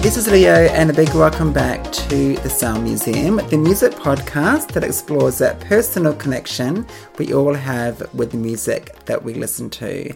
This 0.00 0.16
is 0.16 0.28
Leo, 0.28 0.54
and 0.54 0.88
a 0.88 0.94
big 0.94 1.10
welcome 1.10 1.52
back 1.52 1.92
to 1.92 2.34
the 2.36 2.48
Sound 2.48 2.84
Museum, 2.84 3.36
the 3.50 3.58
music 3.58 3.92
podcast 3.92 4.72
that 4.72 4.82
explores 4.82 5.36
that 5.38 5.60
personal 5.60 6.14
connection 6.14 6.86
we 7.18 7.34
all 7.34 7.52
have 7.52 8.12
with 8.14 8.30
the 8.30 8.38
music 8.38 8.96
that 9.04 9.22
we 9.22 9.34
listen 9.34 9.68
to. 9.68 10.14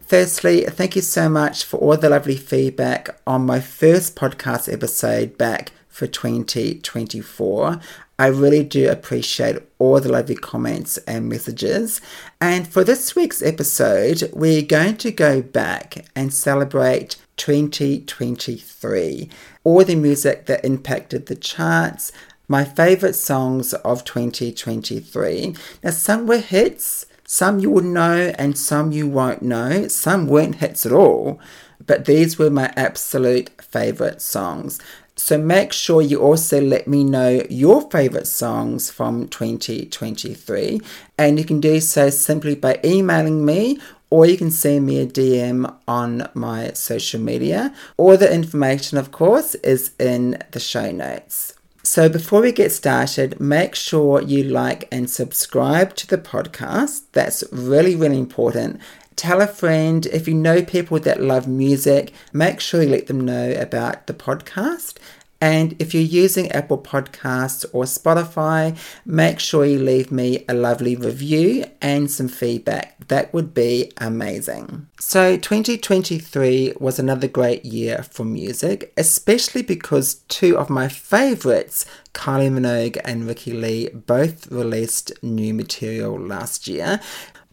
Firstly, 0.00 0.64
thank 0.64 0.96
you 0.96 1.02
so 1.02 1.28
much 1.28 1.64
for 1.64 1.76
all 1.76 1.98
the 1.98 2.08
lovely 2.08 2.38
feedback 2.38 3.20
on 3.26 3.44
my 3.44 3.60
first 3.60 4.16
podcast 4.16 4.72
episode 4.72 5.36
back 5.36 5.72
for 5.88 6.06
2024. 6.06 7.80
I 8.18 8.26
really 8.28 8.64
do 8.64 8.90
appreciate 8.90 9.58
all 9.78 10.00
the 10.00 10.10
lovely 10.10 10.36
comments 10.36 10.96
and 11.06 11.28
messages. 11.28 12.00
And 12.40 12.66
for 12.66 12.82
this 12.82 13.14
week's 13.14 13.42
episode, 13.42 14.30
we're 14.32 14.62
going 14.62 14.96
to 14.96 15.12
go 15.12 15.42
back 15.42 16.06
and 16.16 16.32
celebrate 16.32 17.16
2023. 17.38 19.30
All 19.64 19.84
the 19.84 19.94
music 19.94 20.46
that 20.46 20.64
impacted 20.64 21.26
the 21.26 21.36
charts, 21.36 22.12
my 22.48 22.64
favourite 22.64 23.14
songs 23.14 23.72
of 23.74 24.04
2023. 24.04 25.54
Now, 25.82 25.90
some 25.90 26.26
were 26.26 26.38
hits, 26.38 27.06
some 27.24 27.58
you 27.58 27.70
will 27.70 27.82
know, 27.82 28.32
and 28.38 28.56
some 28.56 28.90
you 28.92 29.06
won't 29.06 29.42
know. 29.42 29.86
Some 29.88 30.26
weren't 30.26 30.56
hits 30.56 30.86
at 30.86 30.92
all, 30.92 31.38
but 31.86 32.06
these 32.06 32.38
were 32.38 32.50
my 32.50 32.72
absolute 32.74 33.50
favourite 33.60 34.22
songs. 34.22 34.80
So 35.18 35.36
make 35.36 35.72
sure 35.72 36.00
you 36.00 36.20
also 36.20 36.60
let 36.60 36.86
me 36.86 37.02
know 37.02 37.42
your 37.50 37.90
favorite 37.90 38.28
songs 38.28 38.88
from 38.88 39.26
2023. 39.26 40.80
And 41.18 41.38
you 41.40 41.44
can 41.44 41.60
do 41.60 41.80
so 41.80 42.08
simply 42.08 42.54
by 42.54 42.78
emailing 42.84 43.44
me 43.44 43.80
or 44.10 44.26
you 44.26 44.38
can 44.38 44.52
send 44.52 44.86
me 44.86 45.00
a 45.00 45.06
DM 45.06 45.74
on 45.88 46.28
my 46.34 46.72
social 46.72 47.20
media. 47.20 47.74
All 47.96 48.16
the 48.16 48.32
information, 48.32 48.96
of 48.96 49.10
course, 49.10 49.56
is 49.56 49.90
in 49.98 50.38
the 50.52 50.60
show 50.60 50.92
notes. 50.92 51.54
So, 51.82 52.08
before 52.08 52.42
we 52.42 52.52
get 52.52 52.70
started, 52.70 53.40
make 53.40 53.74
sure 53.74 54.22
you 54.22 54.44
like 54.44 54.86
and 54.92 55.10
subscribe 55.10 55.96
to 55.96 56.06
the 56.06 56.18
podcast. 56.18 57.02
That's 57.12 57.42
really, 57.50 57.96
really 57.96 58.18
important. 58.18 58.80
Tell 59.18 59.42
a 59.42 59.48
friend. 59.48 60.06
If 60.06 60.28
you 60.28 60.34
know 60.34 60.62
people 60.62 61.00
that 61.00 61.20
love 61.20 61.48
music, 61.48 62.12
make 62.32 62.60
sure 62.60 62.84
you 62.84 62.88
let 62.88 63.08
them 63.08 63.18
know 63.18 63.50
about 63.50 64.06
the 64.06 64.14
podcast. 64.14 64.96
And 65.40 65.74
if 65.80 65.92
you're 65.92 66.04
using 66.04 66.52
Apple 66.52 66.78
Podcasts 66.78 67.64
or 67.72 67.82
Spotify, 67.82 68.78
make 69.04 69.40
sure 69.40 69.64
you 69.64 69.80
leave 69.80 70.12
me 70.12 70.44
a 70.48 70.54
lovely 70.54 70.94
review 70.94 71.64
and 71.82 72.08
some 72.08 72.28
feedback. 72.28 73.08
That 73.08 73.34
would 73.34 73.54
be 73.54 73.92
amazing. 73.98 74.86
So, 75.00 75.36
2023 75.36 76.74
was 76.78 77.00
another 77.00 77.26
great 77.26 77.64
year 77.64 78.04
for 78.04 78.24
music, 78.24 78.92
especially 78.96 79.62
because 79.62 80.14
two 80.28 80.56
of 80.56 80.70
my 80.70 80.86
favorites, 80.86 81.86
Kylie 82.14 82.52
Minogue 82.52 83.00
and 83.04 83.26
Ricki-Lee, 83.26 83.90
both 83.90 84.50
released 84.52 85.12
new 85.24 85.54
material 85.54 86.18
last 86.18 86.68
year. 86.68 87.00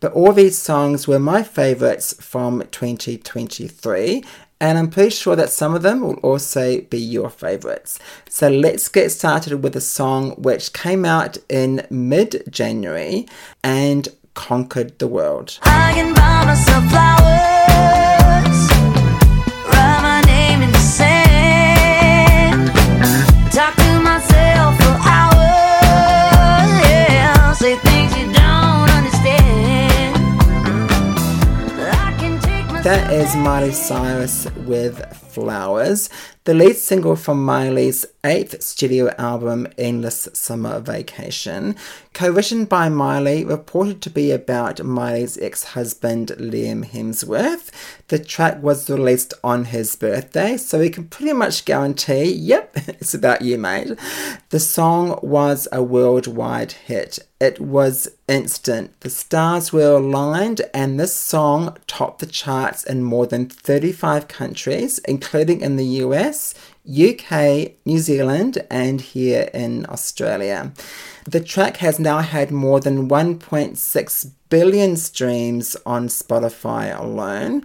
But 0.05 0.13
all 0.13 0.33
these 0.33 0.55
songs 0.55 1.07
were 1.07 1.17
my 1.17 1.41
favorites 1.41 2.13
from 2.19 2.61
2023, 2.69 4.23
and 4.61 4.77
I'm 4.77 4.91
pretty 4.91 5.09
sure 5.09 5.35
that 5.35 5.49
some 5.49 5.73
of 5.73 5.81
them 5.81 6.01
will 6.01 6.17
also 6.17 6.81
be 6.81 6.99
your 6.99 7.31
favorites. 7.31 7.97
So 8.29 8.47
let's 8.47 8.87
get 8.87 9.09
started 9.09 9.63
with 9.63 9.75
a 9.75 9.81
song 9.81 10.33
which 10.33 10.73
came 10.73 11.05
out 11.05 11.39
in 11.49 11.87
mid 11.89 12.43
January 12.51 13.25
and 13.63 14.07
conquered 14.35 14.99
the 14.99 15.07
world. 15.07 15.57
That 32.85 33.11
is 33.11 33.35
Miley 33.35 33.71
Cyrus 33.71 34.45
with 34.57 35.01
Flowers, 35.35 36.09
the 36.45 36.53
lead 36.53 36.77
single 36.77 37.17
from 37.17 37.43
Miley's 37.43 38.05
eighth 38.23 38.61
studio 38.61 39.13
album, 39.17 39.67
Endless 39.77 40.29
Summer 40.33 40.79
Vacation. 40.79 41.75
Co 42.13 42.29
written 42.29 42.63
by 42.63 42.87
Miley, 42.87 43.43
reported 43.43 44.01
to 44.03 44.09
be 44.09 44.31
about 44.31 44.81
Miley's 44.81 45.37
ex 45.39 45.63
husband 45.75 46.29
Liam 46.37 46.89
Hemsworth. 46.89 47.69
The 48.07 48.19
track 48.19 48.63
was 48.63 48.89
released 48.89 49.33
on 49.43 49.65
his 49.65 49.95
birthday, 49.95 50.55
so 50.55 50.79
we 50.79 50.89
can 50.89 51.07
pretty 51.09 51.33
much 51.33 51.65
guarantee 51.65 52.31
yep, 52.31 52.71
it's 52.75 53.13
about 53.13 53.41
you, 53.41 53.57
mate. 53.57 53.97
The 54.49 54.59
song 54.59 55.19
was 55.21 55.67
a 55.71 55.83
worldwide 55.83 56.71
hit. 56.71 57.19
It 57.41 57.59
was 57.59 58.07
instant. 58.29 58.97
The 59.01 59.09
stars 59.09 59.73
were 59.73 59.97
aligned, 59.97 60.61
and 60.73 60.97
this 60.97 61.13
song 61.13 61.77
topped 61.85 62.19
the 62.19 62.25
charts 62.27 62.83
in 62.83 63.03
more 63.03 63.27
than 63.27 63.49
35 63.49 64.29
countries, 64.29 64.99
including 64.99 65.24
in 65.61 65.75
the 65.75 65.85
US, 66.03 66.53
UK, 66.87 67.73
New 67.85 67.99
Zealand, 67.99 68.65
and 68.69 69.01
here 69.01 69.49
in 69.53 69.85
Australia. 69.89 70.71
The 71.25 71.39
track 71.39 71.77
has 71.77 71.99
now 71.99 72.19
had 72.19 72.51
more 72.51 72.79
than 72.79 73.09
1.6 73.09 74.31
billion 74.49 74.95
streams 74.95 75.75
on 75.85 76.07
Spotify 76.07 76.97
alone. 76.97 77.63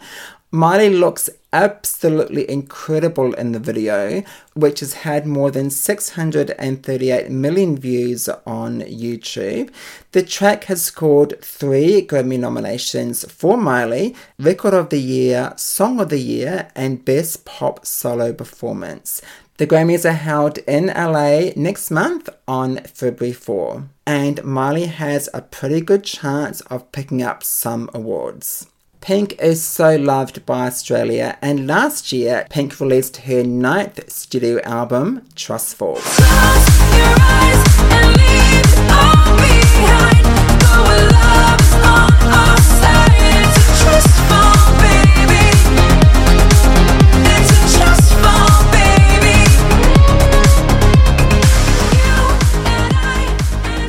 Miley 0.51 0.91
looks 0.91 1.31
absolutely 1.53 2.49
incredible 2.49 3.35
in 3.35 3.53
the 3.53 3.59
video, 3.59 4.23
which 4.55 4.81
has 4.81 4.95
had 4.95 5.27
more 5.27 5.51
than 5.51 5.71
638 5.71 7.31
million 7.31 7.77
views 7.77 8.29
on 8.47 8.81
YouTube. 8.83 9.71
The 10.13 10.23
track 10.23 10.65
has 10.65 10.83
scored 10.83 11.41
three 11.43 12.07
Grammy 12.07 12.39
nominations 12.39 13.31
for 13.31 13.57
Miley 13.57 14.15
Record 14.39 14.75
of 14.75 14.91
the 14.91 15.01
Year, 15.01 15.53
Song 15.57 16.01
of 16.01 16.09
the 16.09 16.19
Year, 16.19 16.71
and 16.75 17.05
Best 17.05 17.45
Pop 17.45 17.85
Solo 17.85 18.33
Performance. 18.33 19.21
The 19.61 19.67
Grammys 19.67 20.09
are 20.09 20.13
held 20.13 20.57
in 20.59 20.87
LA 20.87 21.51
next 21.55 21.91
month 21.91 22.31
on 22.49 22.79
February 22.79 23.35
4, 23.35 23.91
and 24.07 24.43
Miley 24.43 24.87
has 24.87 25.29
a 25.35 25.43
pretty 25.43 25.83
good 25.83 26.03
chance 26.03 26.63
of 26.63 26.91
picking 26.93 27.23
up 27.23 27.43
some 27.43 27.91
awards. 27.93 28.69
Pink 29.01 29.41
is 29.41 29.65
so 29.65 29.97
loved 29.97 30.45
by 30.45 30.67
Australia, 30.67 31.39
and 31.41 31.67
last 31.67 32.13
year, 32.13 32.47
Pink 32.51 32.79
released 32.81 33.17
her 33.19 33.43
ninth 33.43 34.13
studio 34.13 34.61
album, 34.63 35.27
Trustfall. 35.35 35.97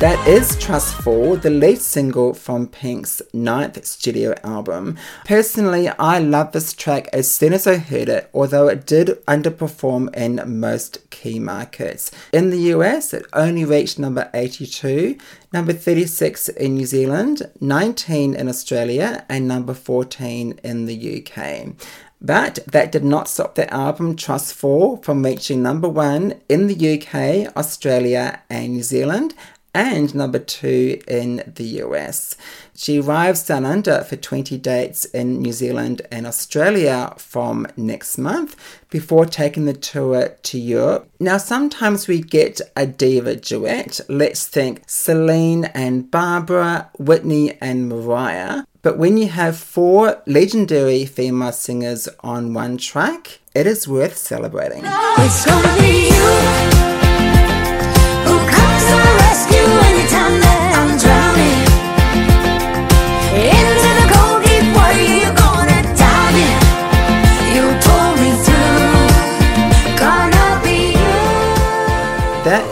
That 0.02 0.26
is 0.26 0.56
Trustfall, 0.56 1.40
the 1.40 1.48
lead 1.48 1.78
single 1.78 2.34
from 2.34 2.66
Pink's 2.66 3.22
ninth 3.32 3.86
studio 3.86 4.34
album. 4.42 4.98
Personally, 5.24 5.90
I 5.90 6.18
love 6.18 6.50
this 6.50 6.72
track 6.72 7.08
as 7.12 7.30
soon 7.30 7.52
as 7.52 7.68
I 7.68 7.76
heard 7.76 8.08
it, 8.08 8.28
although 8.34 8.66
it 8.66 8.84
did 8.84 9.24
underperform 9.28 10.12
in 10.16 10.58
most 10.58 11.08
key 11.10 11.38
markets. 11.38 12.10
In 12.32 12.50
the 12.50 12.72
US, 12.74 13.14
it 13.14 13.26
only 13.32 13.64
reached 13.64 14.00
number 14.00 14.28
82, 14.34 15.18
number 15.52 15.72
36 15.72 16.48
in 16.48 16.74
New 16.74 16.86
Zealand, 16.86 17.42
19 17.60 18.34
in 18.34 18.48
Australia, 18.48 19.24
and 19.28 19.46
number 19.46 19.72
14 19.72 20.58
in 20.64 20.86
the 20.86 21.24
UK. 21.24 21.76
But 22.24 22.60
that 22.68 22.92
did 22.92 23.02
not 23.02 23.28
stop 23.28 23.56
the 23.56 23.72
album 23.74 24.14
Trustfall 24.14 25.02
from 25.04 25.24
reaching 25.24 25.60
number 25.60 25.88
one 25.88 26.40
in 26.48 26.68
the 26.68 26.94
UK, 26.94 27.52
Australia, 27.56 28.40
and 28.48 28.74
New 28.74 28.84
Zealand, 28.84 29.34
and 29.74 30.14
number 30.14 30.38
two 30.38 31.00
in 31.08 31.42
the 31.46 31.64
US. 31.82 32.36
She 32.74 33.00
arrives 33.00 33.46
down 33.46 33.64
under 33.64 34.02
for 34.02 34.16
20 34.16 34.58
dates 34.58 35.04
in 35.06 35.40
New 35.40 35.52
Zealand 35.52 36.02
and 36.10 36.26
Australia 36.26 37.14
from 37.16 37.66
next 37.76 38.18
month 38.18 38.56
before 38.90 39.24
taking 39.26 39.64
the 39.64 39.72
tour 39.72 40.28
to 40.42 40.58
Europe. 40.58 41.08
Now, 41.18 41.38
sometimes 41.38 42.08
we 42.08 42.20
get 42.20 42.60
a 42.76 42.86
diva 42.86 43.36
duet. 43.36 44.00
Let's 44.08 44.46
think 44.46 44.82
Celine 44.86 45.66
and 45.66 46.10
Barbara, 46.10 46.90
Whitney 46.98 47.56
and 47.60 47.88
Mariah. 47.88 48.64
But 48.82 48.98
when 48.98 49.16
you 49.16 49.28
have 49.28 49.56
four 49.56 50.20
legendary 50.26 51.06
female 51.06 51.52
singers 51.52 52.08
on 52.20 52.52
one 52.52 52.76
track, 52.78 53.38
it 53.54 53.66
is 53.66 53.86
worth 53.86 54.16
celebrating. 54.16 54.82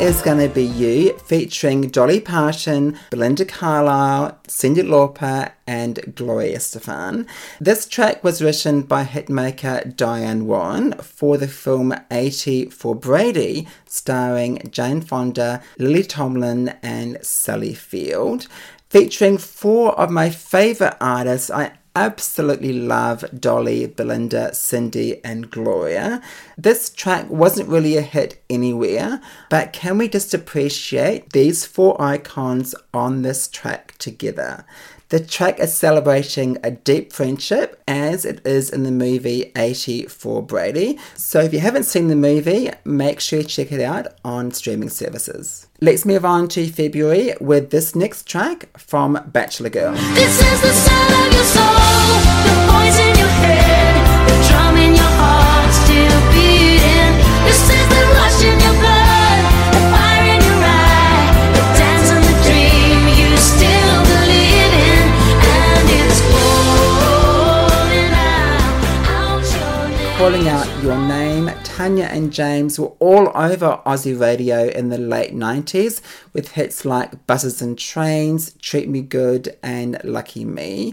Is 0.00 0.22
Gonna 0.22 0.48
Be 0.48 0.64
You 0.64 1.12
featuring 1.18 1.82
Dolly 1.90 2.20
Parton, 2.20 2.98
Belinda 3.10 3.44
Carlisle, 3.44 4.38
Cyndi 4.48 4.82
Lauper, 4.82 5.52
and 5.66 6.14
Gloria 6.14 6.56
Estefan. 6.56 7.26
This 7.60 7.86
track 7.86 8.24
was 8.24 8.40
written 8.40 8.80
by 8.80 9.04
hitmaker 9.04 9.94
Diane 9.94 10.46
Warren 10.46 10.94
for 10.94 11.36
the 11.36 11.48
film 11.48 11.94
80 12.10 12.70
for 12.70 12.94
Brady, 12.94 13.68
starring 13.84 14.70
Jane 14.70 15.02
Fonda, 15.02 15.62
Lily 15.78 16.04
Tomlin, 16.04 16.70
and 16.82 17.18
Sally 17.22 17.74
Field 17.74 18.46
featuring 18.88 19.38
four 19.38 19.98
of 19.98 20.10
my 20.10 20.30
favorite 20.30 20.96
artists. 21.00 21.50
I 21.50 21.72
absolutely 21.94 22.72
love 22.72 23.24
Dolly, 23.38 23.86
Belinda, 23.86 24.54
Cindy, 24.54 25.24
and 25.24 25.50
Gloria. 25.50 26.22
This 26.56 26.90
track 26.90 27.28
wasn't 27.28 27.68
really 27.68 27.96
a 27.96 28.02
hit 28.02 28.42
anywhere, 28.48 29.20
but 29.48 29.72
can 29.72 29.98
we 29.98 30.08
just 30.08 30.34
appreciate 30.34 31.32
these 31.32 31.66
four 31.66 32.00
icons 32.00 32.74
on 32.94 33.22
this 33.22 33.48
track 33.48 33.94
together? 33.98 34.64
The 35.10 35.18
track 35.18 35.58
is 35.58 35.74
celebrating 35.74 36.56
a 36.62 36.70
deep 36.70 37.12
friendship 37.12 37.82
as 37.88 38.24
it 38.24 38.46
is 38.46 38.70
in 38.70 38.84
the 38.84 38.92
movie 38.92 39.50
80 39.56 40.06
for 40.06 40.40
Brady. 40.40 41.00
So 41.16 41.40
if 41.40 41.52
you 41.52 41.58
haven't 41.58 41.82
seen 41.82 42.06
the 42.06 42.14
movie, 42.14 42.70
make 42.84 43.18
sure 43.18 43.40
you 43.40 43.44
check 43.44 43.72
it 43.72 43.80
out 43.80 44.06
on 44.24 44.52
streaming 44.52 44.88
services. 44.88 45.66
Let's 45.82 46.04
move 46.04 46.26
on 46.26 46.48
to 46.48 46.68
February 46.68 47.32
with 47.40 47.70
this 47.70 47.96
next 47.96 48.26
track 48.26 48.68
from 48.78 49.18
Bachelor 49.32 49.70
Girl. 49.70 49.92
This 50.12 50.38
is 50.38 50.60
the 50.60 50.72
sound 50.72 51.26
of 51.26 51.32
your 51.32 51.44
soul, 51.44 51.64
the 52.44 52.54
voice 52.68 52.98
in 53.00 53.18
your 53.18 53.32
head, 53.40 54.28
the 54.28 54.48
drum 54.48 54.76
in 54.76 54.94
your 54.94 55.12
heart 55.16 55.72
still 55.72 56.20
beating. 56.32 57.16
This 57.46 57.62
is 57.64 57.88
the 57.88 58.02
rush 58.12 58.44
in 58.44 58.60
your 58.60 58.80
blood. 58.80 59.00
calling 70.20 70.48
out 70.48 70.82
your 70.82 70.98
name. 71.08 71.19
Tanya 71.80 72.04
and 72.04 72.30
James 72.30 72.78
were 72.78 72.92
all 72.98 73.32
over 73.34 73.80
Aussie 73.86 74.20
radio 74.20 74.68
in 74.68 74.90
the 74.90 74.98
late 74.98 75.34
90s 75.34 76.02
with 76.34 76.52
hits 76.52 76.84
like 76.84 77.26
Buses 77.26 77.62
and 77.62 77.78
Trains, 77.78 78.52
Treat 78.60 78.86
Me 78.86 79.00
Good, 79.00 79.56
and 79.62 79.98
Lucky 80.04 80.44
Me. 80.44 80.92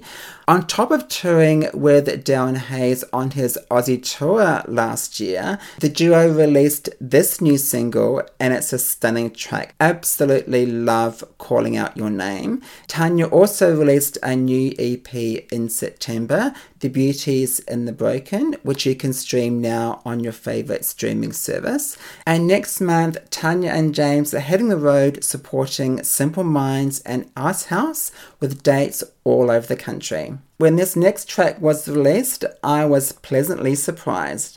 On 0.50 0.66
top 0.66 0.92
of 0.92 1.10
touring 1.10 1.68
with 1.74 2.08
Darren 2.24 2.56
Hayes 2.56 3.04
on 3.12 3.32
his 3.32 3.60
Aussie 3.70 4.02
tour 4.02 4.64
last 4.66 5.20
year, 5.20 5.60
the 5.82 5.90
duo 5.90 6.32
released 6.32 6.88
this 7.02 7.42
new 7.42 7.58
single 7.58 8.22
and 8.40 8.54
it's 8.54 8.72
a 8.72 8.80
stunning 8.80 9.32
track. 9.32 9.76
Absolutely 9.82 10.66
love 10.66 11.22
calling 11.38 11.76
out 11.76 11.98
your 11.98 12.10
name. 12.10 12.62
Tanya 12.88 13.26
also 13.26 13.76
released 13.76 14.18
a 14.24 14.38
new 14.38 14.74
EP 14.80 15.14
in 15.52 15.68
September, 15.68 16.54
The 16.80 16.88
Beauties 16.88 17.60
in 17.60 17.84
the 17.84 17.92
Broken, 17.92 18.56
which 18.64 18.86
you 18.86 18.96
can 18.96 19.12
stream 19.12 19.60
now 19.60 20.02
on 20.06 20.22
your 20.22 20.32
favorite 20.32 20.86
streaming 20.86 21.34
service. 21.34 21.98
And 22.26 22.48
next 22.48 22.80
month, 22.80 23.18
Tanya 23.32 23.72
and 23.72 23.94
James 23.94 24.34
are 24.34 24.40
heading 24.40 24.70
the 24.70 24.78
road 24.78 25.26
supporting 25.26 26.04
Simple 26.04 26.46
Minds 26.46 27.02
and 27.02 27.30
Icehouse 27.36 28.14
with 28.40 28.64
dates 28.64 29.04
all 29.26 29.52
over 29.52 29.68
the 29.68 29.76
country. 29.76 30.37
When 30.58 30.76
this 30.76 30.96
next 30.96 31.30
track 31.30 31.62
was 31.62 31.88
released, 31.88 32.44
I 32.64 32.86
was 32.86 33.12
pleasantly 33.12 33.76
surprised. 33.76 34.56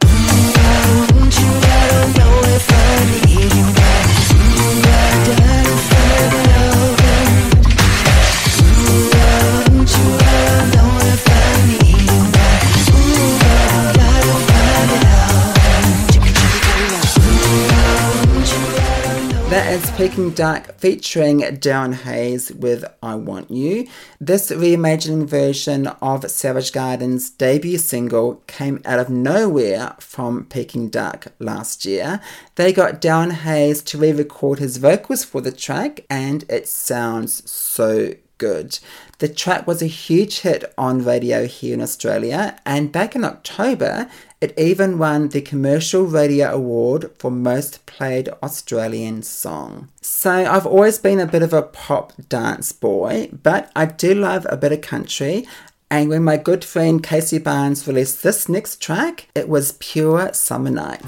That 19.51 19.73
is 19.73 19.91
Peking 19.97 20.31
Duk 20.31 20.79
featuring 20.79 21.41
Darren 21.41 21.93
Hayes 21.93 22.53
with 22.53 22.85
I 23.03 23.17
Want 23.17 23.51
You. 23.51 23.89
This 24.21 24.53
reimagining 24.53 25.27
version 25.27 25.89
of 25.89 26.31
Savage 26.31 26.71
Garden's 26.71 27.31
debut 27.31 27.79
single 27.79 28.45
came 28.47 28.81
out 28.85 29.01
of 29.01 29.11
nowhere 29.11 29.97
from 29.99 30.45
Peking 30.45 30.89
Duk 30.89 31.33
last 31.41 31.85
year. 31.85 32.21
They 32.55 32.73
got 32.73 33.03
Darren 33.03 33.33
Hayes 33.33 33.83
to 33.83 33.99
re 33.99 34.13
record 34.13 34.61
his 34.61 34.77
vocals 34.77 35.25
for 35.25 35.41
the 35.41 35.51
track, 35.51 36.07
and 36.09 36.45
it 36.49 36.69
sounds 36.69 37.51
so 37.51 38.15
good. 38.41 38.81
The 39.19 39.29
track 39.29 39.69
was 39.69 39.83
a 39.83 39.87
huge 39.87 40.41
hit 40.41 40.65
on 40.77 41.05
radio 41.05 41.47
here 41.47 41.75
in 41.75 41.81
Australia, 41.81 42.59
and 42.67 42.91
back 42.91 43.15
in 43.15 43.23
October, 43.23 44.11
it 44.41 44.59
even 44.59 44.99
won 44.99 45.29
the 45.29 45.43
Commercial 45.43 46.05
Radio 46.05 46.51
Award 46.51 47.11
for 47.19 47.31
Most 47.31 47.85
Played 47.85 48.31
Australian 48.43 49.23
Song. 49.23 49.91
So 50.01 50.31
I've 50.31 50.67
always 50.67 50.99
been 50.99 51.21
a 51.21 51.27
bit 51.27 51.43
of 51.43 51.53
a 51.53 51.63
pop 51.63 52.15
dance 52.29 52.73
boy, 52.73 53.29
but 53.43 53.71
I 53.77 53.85
do 53.85 54.15
love 54.15 54.47
a 54.49 54.57
bit 54.57 54.73
of 54.73 54.81
country. 54.81 55.47
And 55.91 56.09
when 56.09 56.25
my 56.25 56.39
good 56.39 56.65
friend 56.65 57.03
Casey 57.03 57.39
Barnes 57.39 57.87
released 57.87 58.23
this 58.23 58.49
next 58.49 58.81
track, 58.81 59.29
it 59.35 59.49
was 59.49 59.73
pure 59.73 60.33
summer 60.33 60.71
nights. 60.71 61.05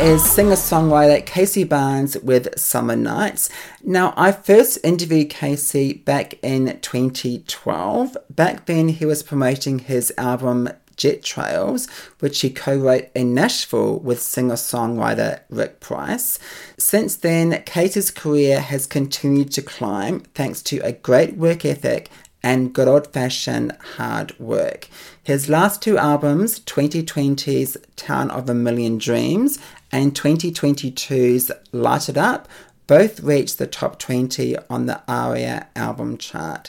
Is 0.00 0.24
singer 0.24 0.56
songwriter 0.56 1.24
Casey 1.26 1.62
Barnes 1.62 2.16
with 2.18 2.58
Summer 2.58 2.96
Nights. 2.96 3.50
Now, 3.84 4.14
I 4.16 4.32
first 4.32 4.78
interviewed 4.82 5.28
Casey 5.28 5.92
back 5.92 6.34
in 6.42 6.80
2012. 6.80 8.16
Back 8.30 8.64
then, 8.64 8.88
he 8.88 9.04
was 9.04 9.22
promoting 9.22 9.78
his 9.78 10.10
album 10.16 10.70
Jet 11.00 11.22
Trails, 11.22 11.88
which 12.18 12.42
he 12.42 12.50
co 12.50 12.76
wrote 12.76 13.08
in 13.14 13.32
Nashville 13.32 13.98
with 14.00 14.20
singer 14.20 14.54
songwriter 14.54 15.40
Rick 15.48 15.80
Price. 15.80 16.38
Since 16.78 17.16
then, 17.16 17.62
Casey's 17.64 18.10
career 18.10 18.60
has 18.60 18.86
continued 18.86 19.50
to 19.52 19.62
climb 19.62 20.20
thanks 20.34 20.60
to 20.64 20.76
a 20.80 20.92
great 20.92 21.38
work 21.38 21.64
ethic 21.64 22.10
and 22.42 22.74
good 22.74 22.86
old 22.86 23.06
fashioned 23.06 23.72
hard 23.96 24.38
work. 24.38 24.88
His 25.22 25.48
last 25.48 25.80
two 25.80 25.96
albums, 25.96 26.60
2020's 26.60 27.78
Town 27.96 28.30
of 28.30 28.50
a 28.50 28.54
Million 28.54 28.98
Dreams 28.98 29.58
and 29.90 30.14
2022's 30.14 31.50
Light 31.72 32.10
It 32.10 32.18
Up, 32.18 32.46
both 32.86 33.20
reached 33.20 33.56
the 33.56 33.66
top 33.66 33.98
20 33.98 34.56
on 34.68 34.84
the 34.84 35.00
ARIA 35.08 35.68
album 35.76 36.18
chart. 36.18 36.68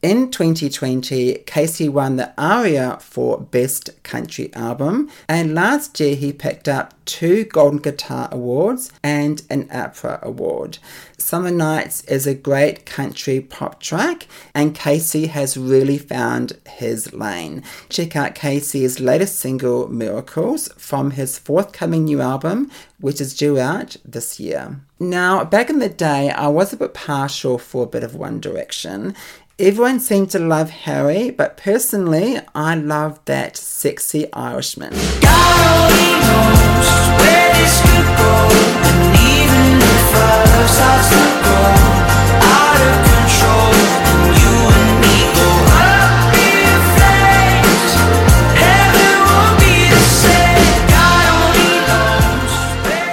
In 0.00 0.30
2020, 0.30 1.38
Casey 1.44 1.88
won 1.88 2.14
the 2.14 2.32
ARIA 2.38 2.98
for 3.00 3.40
Best 3.40 4.00
Country 4.04 4.48
Album, 4.54 5.10
and 5.28 5.56
last 5.56 5.98
year 5.98 6.14
he 6.14 6.32
picked 6.32 6.68
up 6.68 6.94
two 7.04 7.42
Golden 7.46 7.80
Guitar 7.80 8.28
Awards 8.30 8.92
and 9.02 9.42
an 9.50 9.64
APRA 9.70 10.22
Award. 10.22 10.78
Summer 11.18 11.50
Nights 11.50 12.04
is 12.04 12.28
a 12.28 12.34
great 12.34 12.86
country 12.86 13.40
pop 13.40 13.80
track, 13.80 14.28
and 14.54 14.72
Casey 14.72 15.26
has 15.26 15.56
really 15.56 15.98
found 15.98 16.52
his 16.68 17.12
lane. 17.12 17.64
Check 17.88 18.14
out 18.14 18.36
Casey's 18.36 19.00
latest 19.00 19.40
single, 19.40 19.88
Miracles, 19.88 20.68
from 20.76 21.10
his 21.10 21.40
forthcoming 21.40 22.04
new 22.04 22.20
album, 22.20 22.70
which 23.00 23.20
is 23.20 23.34
due 23.34 23.58
out 23.58 23.96
this 24.04 24.38
year. 24.38 24.80
Now, 25.00 25.44
back 25.44 25.70
in 25.70 25.80
the 25.80 25.88
day, 25.88 26.30
I 26.30 26.48
was 26.48 26.72
a 26.72 26.76
bit 26.76 26.94
partial 26.94 27.58
for 27.58 27.84
a 27.84 27.88
bit 27.88 28.04
of 28.04 28.14
One 28.14 28.40
Direction. 28.40 29.14
Everyone 29.60 29.98
seemed 29.98 30.30
to 30.30 30.38
love 30.38 30.70
Harry, 30.70 31.30
but 31.30 31.56
personally, 31.56 32.38
I 32.54 32.76
love 32.76 33.18
that 33.24 33.56
sexy 33.56 34.32
Irishman. 34.32 34.94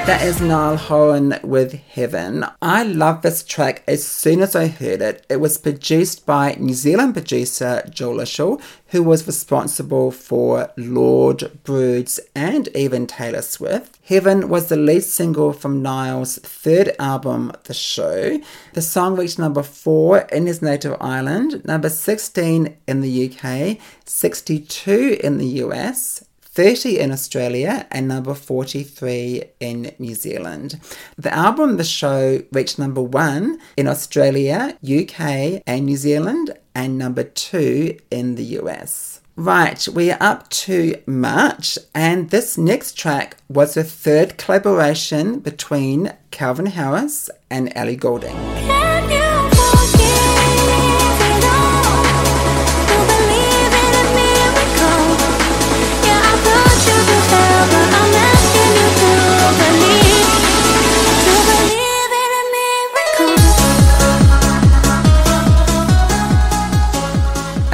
Is 0.07 0.41
Niall 0.41 0.77
Horan 0.77 1.39
with 1.43 1.74
Heaven. 1.74 2.45
I 2.59 2.81
love 2.81 3.21
this 3.21 3.43
track 3.43 3.83
as 3.88 4.03
soon 4.03 4.41
as 4.41 4.55
I 4.55 4.67
heard 4.67 5.01
it. 5.01 5.24
It 5.29 5.39
was 5.39 5.59
produced 5.59 6.25
by 6.25 6.55
New 6.59 6.74
Zealand 6.74 7.13
producer 7.13 7.83
Joel 7.91 8.15
Little, 8.15 8.59
who 8.88 9.03
was 9.03 9.27
responsible 9.27 10.09
for 10.09 10.71
Lorde, 10.77 11.63
Broods, 11.63 12.19
and 12.33 12.69
even 12.69 13.05
Taylor 13.05 13.43
Swift. 13.43 14.00
Heaven 14.03 14.50
was 14.50 14.69
the 14.69 14.77
lead 14.77 15.03
single 15.03 15.53
from 15.53 15.83
Niall's 15.83 16.39
third 16.39 16.95
album, 16.97 17.51
The 17.65 17.75
Show. 17.75 18.39
The 18.74 18.81
song 18.81 19.15
reached 19.15 19.38
number 19.38 19.62
4 19.62 20.21
in 20.31 20.47
his 20.47 20.62
native 20.62 20.97
island, 21.00 21.63
number 21.65 21.89
16 21.89 22.75
in 22.88 23.01
the 23.01 23.29
UK, 23.29 23.77
62 24.05 25.19
in 25.24 25.38
the 25.38 25.47
US, 25.63 26.24
30 26.55 27.00
in 27.00 27.12
Australia 27.12 27.85
and 27.91 28.07
number 28.07 28.33
43 28.33 29.43
in 29.59 29.93
New 30.00 30.15
Zealand. 30.15 30.79
The 31.17 31.33
album 31.33 31.75
The 31.75 31.83
Show 31.83 32.43
reached 32.53 32.79
number 32.79 33.01
1 33.01 33.59
in 33.75 33.88
Australia, 33.88 34.77
UK, 34.81 35.62
and 35.67 35.85
New 35.85 35.97
Zealand, 35.97 36.57
and 36.74 36.97
number 36.97 37.24
2 37.24 37.97
in 38.09 38.35
the 38.35 38.45
US. 38.59 39.19
Right, 39.35 39.85
we 39.89 40.12
are 40.12 40.17
up 40.21 40.50
to 40.50 40.95
March, 41.05 41.77
and 41.93 42.29
this 42.29 42.57
next 42.57 42.97
track 42.97 43.35
was 43.50 43.74
the 43.74 43.83
third 43.83 44.38
collaboration 44.38 45.39
between 45.39 46.13
Calvin 46.31 46.67
Harris 46.67 47.29
and 47.50 47.69
Ellie 47.75 47.97
Goulding. 47.97 48.85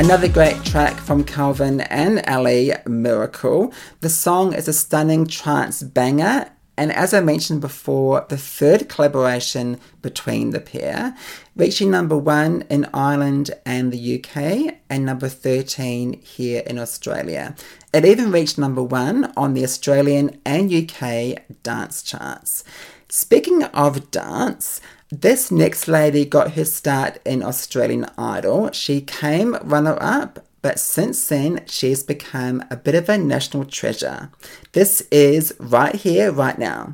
Another 0.02 0.28
great 0.28 0.66
track 0.66 0.96
from 0.96 1.24
Calvin 1.24 1.82
and 1.82 2.24
Ellie, 2.26 2.74
Miracle. 2.88 3.72
The 4.00 4.10
song 4.10 4.52
is 4.52 4.68
a 4.68 4.74
stunning 4.74 5.28
trance 5.28 5.84
banger, 5.84 6.50
and 6.82 6.92
as 6.92 7.14
I 7.14 7.20
mentioned 7.20 7.62
before, 7.62 8.26
the 8.28 8.40
third 8.40 8.90
collaboration 8.90 9.80
between 10.02 10.50
the 10.50 10.60
pair, 10.60 11.16
reaching 11.56 11.92
number 11.92 12.18
one 12.18 12.64
in 12.72 12.88
Ireland 12.92 13.52
and 13.68 13.92
the 13.92 14.16
UK, 14.18 14.78
and 14.90 15.06
number 15.06 15.30
13 15.30 16.20
here 16.24 16.64
in 16.66 16.80
Australia. 16.80 17.56
It 17.94 18.04
even 18.04 18.32
reached 18.32 18.58
number 18.58 18.82
one 18.82 19.32
on 19.38 19.54
the 19.54 19.64
Australian 19.64 20.42
and 20.44 20.74
UK 20.74 21.44
dance 21.62 22.02
charts. 22.02 22.64
Speaking 23.10 23.62
of 23.66 24.10
dance, 24.10 24.82
this 25.12 25.52
next 25.52 25.88
lady 25.88 26.26
got 26.26 26.54
her 26.54 26.66
start 26.66 27.20
in 27.24 27.44
Australian 27.44 28.08
Idol. 28.18 28.72
She 28.72 29.02
came 29.02 29.54
runner 29.62 30.00
up, 30.02 30.48
but 30.62 30.80
since 30.80 31.28
then 31.28 31.64
she's 31.68 32.04
become 32.04 32.64
a 32.70 32.76
bit 32.76 32.96
of 32.96 33.10
a 33.10 33.18
national 33.18 33.66
treasure. 33.66 34.30
This 34.74 35.02
is 35.12 35.54
Right 35.60 35.96
Here, 35.96 36.32
Right 36.32 36.58
Now. 36.58 36.94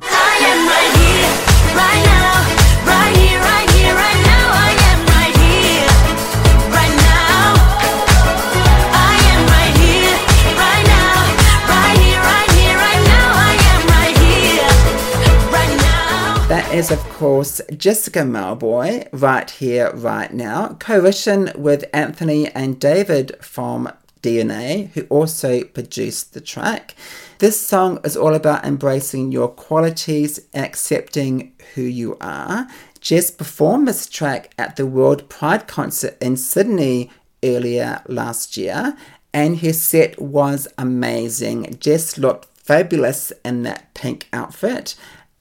Is, 16.72 16.90
of 16.90 17.02
course, 17.08 17.62
Jessica 17.74 18.20
Mauboy, 18.20 19.08
right 19.10 19.50
here, 19.50 19.90
right 19.94 20.30
now, 20.32 20.76
co 20.78 21.00
written 21.00 21.50
with 21.56 21.86
Anthony 21.94 22.48
and 22.48 22.78
David 22.78 23.34
from 23.40 23.90
DNA, 24.22 24.90
who 24.90 25.04
also 25.04 25.64
produced 25.64 26.34
the 26.34 26.42
track. 26.42 26.94
This 27.38 27.58
song 27.58 28.00
is 28.04 28.18
all 28.18 28.34
about 28.34 28.66
embracing 28.66 29.32
your 29.32 29.48
qualities 29.48 30.40
and 30.52 30.66
accepting 30.66 31.52
who 31.74 31.82
you 31.82 32.18
are. 32.20 32.68
Jess 33.00 33.30
performed 33.30 33.88
this 33.88 34.06
track 34.06 34.50
at 34.58 34.76
the 34.76 34.86
World 34.86 35.30
Pride 35.30 35.66
concert 35.66 36.18
in 36.20 36.36
Sydney 36.36 37.10
earlier 37.42 38.02
last 38.08 38.58
year, 38.58 38.94
and 39.32 39.60
her 39.60 39.72
set 39.72 40.20
was 40.20 40.68
amazing. 40.76 41.78
Jess 41.80 42.18
looked 42.18 42.44
fabulous 42.58 43.32
in 43.42 43.62
that 43.62 43.94
pink 43.94 44.28
outfit 44.34 44.94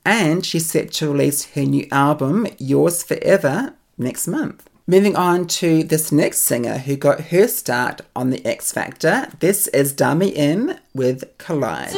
and 0.07 0.45
she's 0.45 0.65
set 0.65 0.93
to 0.93 1.11
release 1.11 1.51
her 1.51 1.63
new 1.63 1.85
album, 1.91 2.47
Yours 2.57 3.03
Forever, 3.03 3.73
next 3.97 4.25
month. 4.25 4.69
Moving 4.87 5.17
on 5.17 5.47
to 5.47 5.83
this 5.83 6.13
next 6.13 6.39
singer 6.43 6.77
who 6.77 6.95
got 6.95 7.25
her 7.25 7.45
start 7.49 7.99
on 8.15 8.29
the 8.29 8.43
X 8.45 8.71
Factor. 8.71 9.27
This 9.41 9.67
is 9.67 9.93
Dami 9.93 10.31
Im 10.33 10.75
with 10.93 11.37
Collide. 11.37 11.91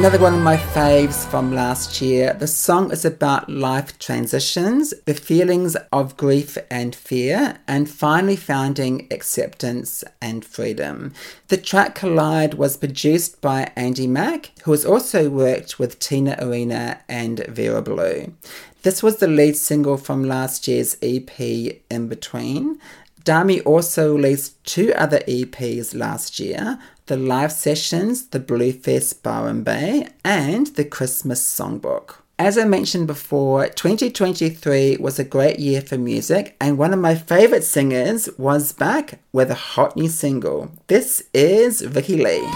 Another 0.00 0.18
one 0.18 0.32
of 0.32 0.40
my 0.40 0.56
faves 0.56 1.26
from 1.26 1.54
last 1.54 2.00
year. 2.00 2.32
The 2.32 2.46
song 2.46 2.90
is 2.90 3.04
about 3.04 3.50
life 3.50 3.98
transitions, 3.98 4.94
the 5.04 5.12
feelings 5.12 5.76
of 5.92 6.16
grief 6.16 6.56
and 6.70 6.94
fear, 6.94 7.58
and 7.68 7.86
finally 7.86 8.36
finding 8.36 9.06
acceptance 9.10 10.02
and 10.22 10.42
freedom. 10.42 11.12
The 11.48 11.58
track 11.58 11.96
Collide 11.96 12.54
was 12.54 12.78
produced 12.78 13.42
by 13.42 13.72
Andy 13.76 14.06
Mack, 14.06 14.52
who 14.62 14.70
has 14.70 14.86
also 14.86 15.28
worked 15.28 15.78
with 15.78 15.98
Tina 15.98 16.34
Arena 16.40 17.00
and 17.06 17.44
Vera 17.46 17.82
Blue. 17.82 18.32
This 18.80 19.02
was 19.02 19.18
the 19.18 19.28
lead 19.28 19.58
single 19.58 19.98
from 19.98 20.24
last 20.24 20.66
year's 20.66 20.96
EP 21.02 21.38
In 21.38 22.08
Between. 22.08 22.80
Dami 23.22 23.60
also 23.66 24.16
released 24.16 24.64
two 24.64 24.94
other 24.94 25.18
EPs 25.28 25.94
last 25.94 26.40
year 26.40 26.78
the 27.10 27.16
live 27.16 27.50
sessions, 27.50 28.28
the 28.28 28.38
Bluefest 28.38 29.20
Byron 29.20 29.64
Bay, 29.64 30.06
and 30.24 30.68
the 30.68 30.84
Christmas 30.84 31.42
Songbook. 31.42 32.18
As 32.38 32.56
I 32.56 32.64
mentioned 32.64 33.08
before, 33.08 33.66
2023 33.66 34.96
was 34.98 35.18
a 35.18 35.24
great 35.24 35.58
year 35.58 35.80
for 35.80 35.98
music, 35.98 36.54
and 36.60 36.78
one 36.78 36.92
of 36.92 37.00
my 37.00 37.16
favourite 37.16 37.64
singers 37.64 38.28
was 38.38 38.70
back 38.70 39.18
with 39.32 39.50
a 39.50 39.56
hot 39.56 39.96
new 39.96 40.06
single. 40.06 40.70
This 40.86 41.24
is 41.34 41.84
Ricki-Lee. 41.84 42.46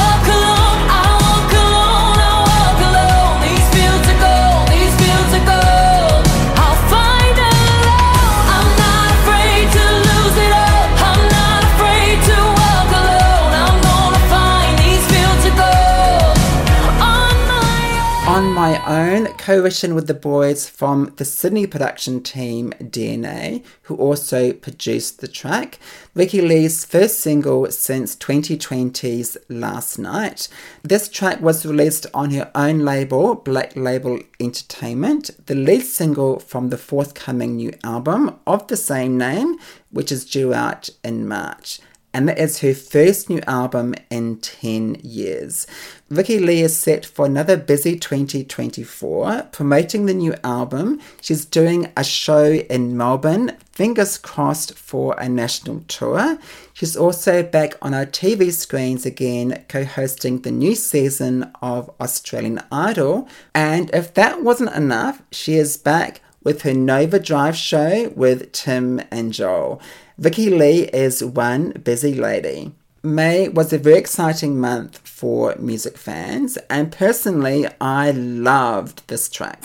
own, 19.49 19.57
co 19.57 19.63
written 19.63 19.95
with 19.95 20.07
the 20.07 20.13
boys 20.13 20.67
from 20.67 21.13
the 21.15 21.23
Sydney 21.23 21.65
production 21.65 22.21
team 22.21 22.73
DNA, 22.81 23.63
who 23.83 23.95
also 23.95 24.51
produced 24.51 25.21
the 25.21 25.27
track. 25.27 25.79
Ricki-Lee's 26.15 26.83
first 26.83 27.21
single 27.21 27.71
since 27.71 28.13
2020's 28.15 29.37
Last 29.47 29.97
Night. 29.99 30.49
This 30.83 31.07
track 31.07 31.39
was 31.39 31.65
released 31.65 32.07
on 32.13 32.31
her 32.31 32.51
own 32.55 32.79
label, 32.79 33.35
Black 33.35 33.73
Label 33.77 34.19
Entertainment, 34.39 35.29
the 35.45 35.55
lead 35.55 35.83
single 35.83 36.39
from 36.39 36.69
the 36.69 36.77
forthcoming 36.77 37.55
new 37.55 37.71
album 37.85 38.37
of 38.45 38.67
the 38.67 38.77
same 38.77 39.17
name, 39.17 39.57
which 39.91 40.11
is 40.11 40.25
due 40.25 40.53
out 40.53 40.89
in 41.05 41.25
March 41.25 41.79
and 42.13 42.27
that 42.27 42.39
is 42.39 42.61
her 42.61 42.73
first 42.73 43.29
new 43.29 43.41
album 43.47 43.93
in 44.09 44.37
10 44.37 44.95
years. 45.03 45.67
Ricki-Lee 46.09 46.61
is 46.61 46.77
set 46.77 47.05
for 47.05 47.25
another 47.25 47.57
busy 47.57 47.97
2024, 47.99 49.49
promoting 49.51 50.05
the 50.05 50.13
new 50.13 50.33
album. 50.43 51.01
She's 51.21 51.45
doing 51.45 51.91
a 51.97 52.03
show 52.03 52.45
in 52.45 52.95
Melbourne, 52.97 53.57
fingers 53.71 54.17
crossed 54.17 54.75
for 54.75 55.15
a 55.19 55.29
national 55.29 55.81
tour. 55.87 56.39
She's 56.73 56.95
also 56.95 57.43
back 57.43 57.73
on 57.81 57.93
our 57.93 58.05
TV 58.05 58.51
screens 58.51 59.05
again, 59.05 59.63
co 59.67 59.83
hosting 59.83 60.41
the 60.41 60.51
new 60.51 60.75
season 60.75 61.51
of 61.61 61.89
Australian 61.99 62.63
Idol. 62.71 63.27
And 63.53 63.91
if 63.93 64.13
that 64.15 64.41
wasn't 64.41 64.75
enough, 64.75 65.21
she 65.31 65.55
is 65.55 65.77
back 65.77 66.21
with 66.43 66.61
her 66.61 66.73
Nova 66.73 67.19
Drive 67.19 67.57
show 67.57 68.09
with 68.15 68.51
Tim 68.53 69.01
and 69.11 69.33
Joel. 69.33 69.81
Ricki-Lee 70.19 70.85
is 70.85 71.23
one 71.23 71.73
busy 71.83 72.15
lady. 72.15 72.71
May 73.03 73.49
was 73.49 73.71
a 73.71 73.77
very 73.77 73.99
exciting 73.99 74.59
month 74.59 74.97
for 74.97 75.55
music 75.59 75.95
fans, 75.95 76.57
and 76.71 76.91
personally, 76.91 77.67
I 77.79 78.09
loved 78.11 79.07
this 79.09 79.29
track. 79.29 79.61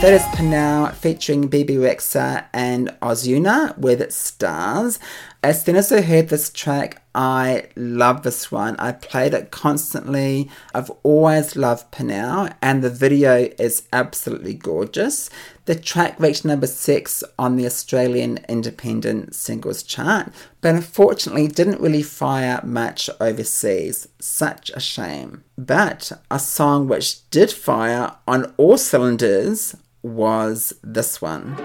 That 0.00 0.14
is 0.14 0.22
Pnau 0.22 0.94
featuring 0.94 1.48
Bebe 1.48 1.74
Rexha 1.74 2.46
and 2.54 2.88
Ozuna 3.02 3.76
with 3.76 4.10
Stars. 4.10 4.98
As 5.42 5.62
soon 5.62 5.76
as 5.76 5.92
I 5.92 6.00
heard 6.00 6.30
this 6.30 6.48
track, 6.48 7.02
I 7.14 7.68
love 7.76 8.22
this 8.22 8.50
one. 8.50 8.76
I 8.78 8.92
played 8.92 9.34
it 9.34 9.50
constantly. 9.50 10.50
I've 10.74 10.90
always 11.02 11.54
loved 11.54 11.92
Pnau, 11.92 12.50
and 12.62 12.82
the 12.82 12.88
video 12.88 13.50
is 13.58 13.82
absolutely 13.92 14.54
gorgeous. 14.54 15.28
The 15.66 15.74
track 15.74 16.18
reached 16.18 16.46
number 16.46 16.66
six 16.66 17.22
on 17.38 17.56
the 17.56 17.66
Australian 17.66 18.38
Independent 18.48 19.34
Singles 19.34 19.82
Chart, 19.82 20.32
but 20.62 20.74
unfortunately 20.74 21.46
didn't 21.46 21.82
really 21.82 22.02
fire 22.02 22.62
much 22.64 23.10
overseas. 23.20 24.08
Such 24.18 24.70
a 24.70 24.80
shame. 24.80 25.44
But 25.58 26.10
a 26.30 26.38
song 26.38 26.88
which 26.88 27.28
did 27.28 27.52
fire 27.52 28.16
on 28.26 28.54
all 28.56 28.78
cylinders 28.78 29.76
was 30.02 30.74
this 30.82 31.20
one. 31.20 31.56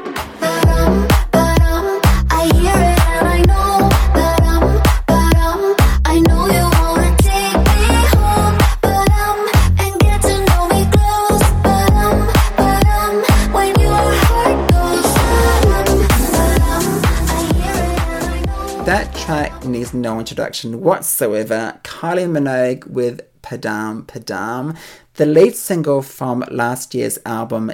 That 18.85 19.15
track 19.15 19.65
needs 19.65 19.95
no 19.95 20.19
introduction 20.19 20.81
whatsoever. 20.81 21.79
Kylie 21.83 22.29
Minogue 22.29 22.85
with 22.85 23.21
Padam 23.41 24.05
Padam, 24.05 24.77
the 25.15 25.25
lead 25.25 25.55
single 25.55 26.03
from 26.03 26.43
last 26.51 26.93
year's 26.93 27.17
album 27.25 27.71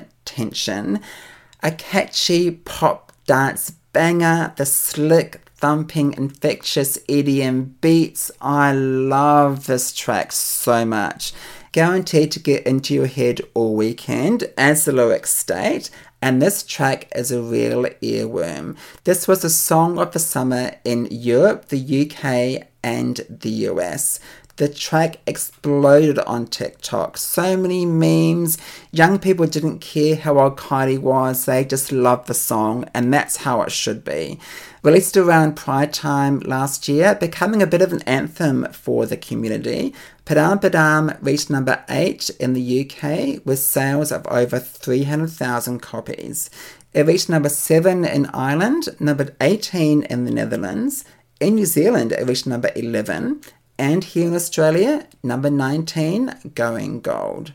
A 1.63 1.71
catchy 1.71 2.51
pop 2.51 3.11
dance 3.25 3.71
banger, 3.93 4.53
the 4.57 4.65
slick, 4.65 5.41
thumping, 5.55 6.13
infectious 6.13 6.97
EDM 7.07 7.73
beats. 7.81 8.31
I 8.41 8.73
love 8.73 9.67
this 9.67 9.93
track 9.93 10.31
so 10.31 10.85
much. 10.85 11.33
Guaranteed 11.71 12.31
to 12.31 12.39
get 12.39 12.65
into 12.65 12.93
your 12.93 13.07
head 13.07 13.41
all 13.53 13.75
weekend, 13.75 14.45
as 14.57 14.85
the 14.85 14.91
lyrics 14.91 15.33
state, 15.33 15.89
and 16.21 16.41
this 16.41 16.63
track 16.63 17.07
is 17.15 17.31
a 17.31 17.41
real 17.41 17.83
earworm. 18.01 18.75
This 19.05 19.27
was 19.27 19.43
a 19.43 19.49
song 19.49 19.97
of 19.97 20.11
the 20.11 20.19
summer 20.19 20.75
in 20.83 21.07
Europe, 21.09 21.69
the 21.69 22.01
UK, 22.01 22.67
and 22.83 23.21
the 23.29 23.49
US. 23.69 24.19
The 24.61 24.69
track 24.69 25.17
exploded 25.25 26.19
on 26.19 26.45
TikTok. 26.45 27.17
So 27.17 27.57
many 27.57 27.83
memes. 27.83 28.59
Young 28.91 29.17
people 29.17 29.47
didn't 29.47 29.79
care 29.79 30.15
how 30.15 30.37
old 30.37 30.57
Kylie 30.57 30.99
was, 30.99 31.45
they 31.45 31.65
just 31.65 31.91
loved 31.91 32.27
the 32.27 32.35
song, 32.35 32.85
and 32.93 33.11
that's 33.11 33.37
how 33.37 33.63
it 33.63 33.71
should 33.71 34.03
be. 34.03 34.39
Released 34.83 35.17
around 35.17 35.55
Pride 35.55 35.91
time 35.91 36.41
last 36.41 36.87
year, 36.87 37.15
becoming 37.15 37.63
a 37.63 37.65
bit 37.65 37.81
of 37.81 37.91
an 37.91 38.03
anthem 38.03 38.71
for 38.71 39.07
the 39.07 39.17
community, 39.17 39.95
Padam 40.27 40.61
Padam 40.61 41.17
reached 41.23 41.49
number 41.49 41.83
8 41.89 42.29
in 42.39 42.53
the 42.53 42.81
UK 42.81 43.43
with 43.43 43.57
sales 43.57 44.11
of 44.11 44.27
over 44.27 44.59
300,000 44.59 45.79
copies. 45.79 46.51
It 46.93 47.07
reached 47.07 47.29
number 47.29 47.49
7 47.49 48.05
in 48.05 48.27
Ireland, 48.27 48.89
number 48.99 49.35
18 49.41 50.03
in 50.03 50.25
the 50.25 50.31
Netherlands. 50.31 51.03
In 51.39 51.55
New 51.55 51.65
Zealand, 51.65 52.11
it 52.11 52.27
reached 52.27 52.45
number 52.45 52.69
11, 52.75 53.41
and 53.81 54.03
here 54.03 54.27
in 54.27 54.35
Australia, 54.35 55.07
number 55.23 55.49
19, 55.49 56.51
Going 56.53 57.01
Gold. 57.01 57.51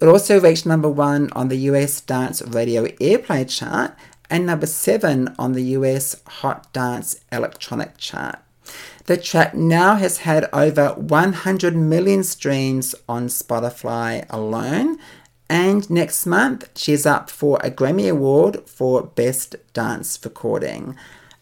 It 0.00 0.08
also 0.08 0.40
reached 0.40 0.66
number 0.66 0.88
1 0.88 1.30
on 1.32 1.46
the 1.46 1.58
US 1.70 2.00
Dance 2.00 2.42
Radio 2.42 2.86
Airplay 2.86 3.48
chart 3.48 3.94
and 4.28 4.44
number 4.44 4.66
7 4.66 5.32
on 5.38 5.52
the 5.52 5.62
US 5.78 6.20
Hot 6.26 6.72
Dance 6.72 7.20
Electronic 7.30 7.98
chart. 7.98 8.40
The 9.04 9.16
track 9.16 9.54
now 9.54 9.94
has 9.94 10.18
had 10.18 10.48
over 10.52 10.88
100 10.94 11.76
million 11.76 12.24
streams 12.24 12.96
on 13.08 13.28
Spotify 13.28 14.26
alone, 14.28 14.98
and 15.48 15.88
next 15.88 16.26
month 16.26 16.68
she's 16.74 17.06
up 17.06 17.30
for 17.30 17.60
a 17.62 17.70
Grammy 17.70 18.10
Award 18.10 18.68
for 18.68 19.02
Best 19.04 19.54
Dance 19.72 20.18
Recording 20.24 20.96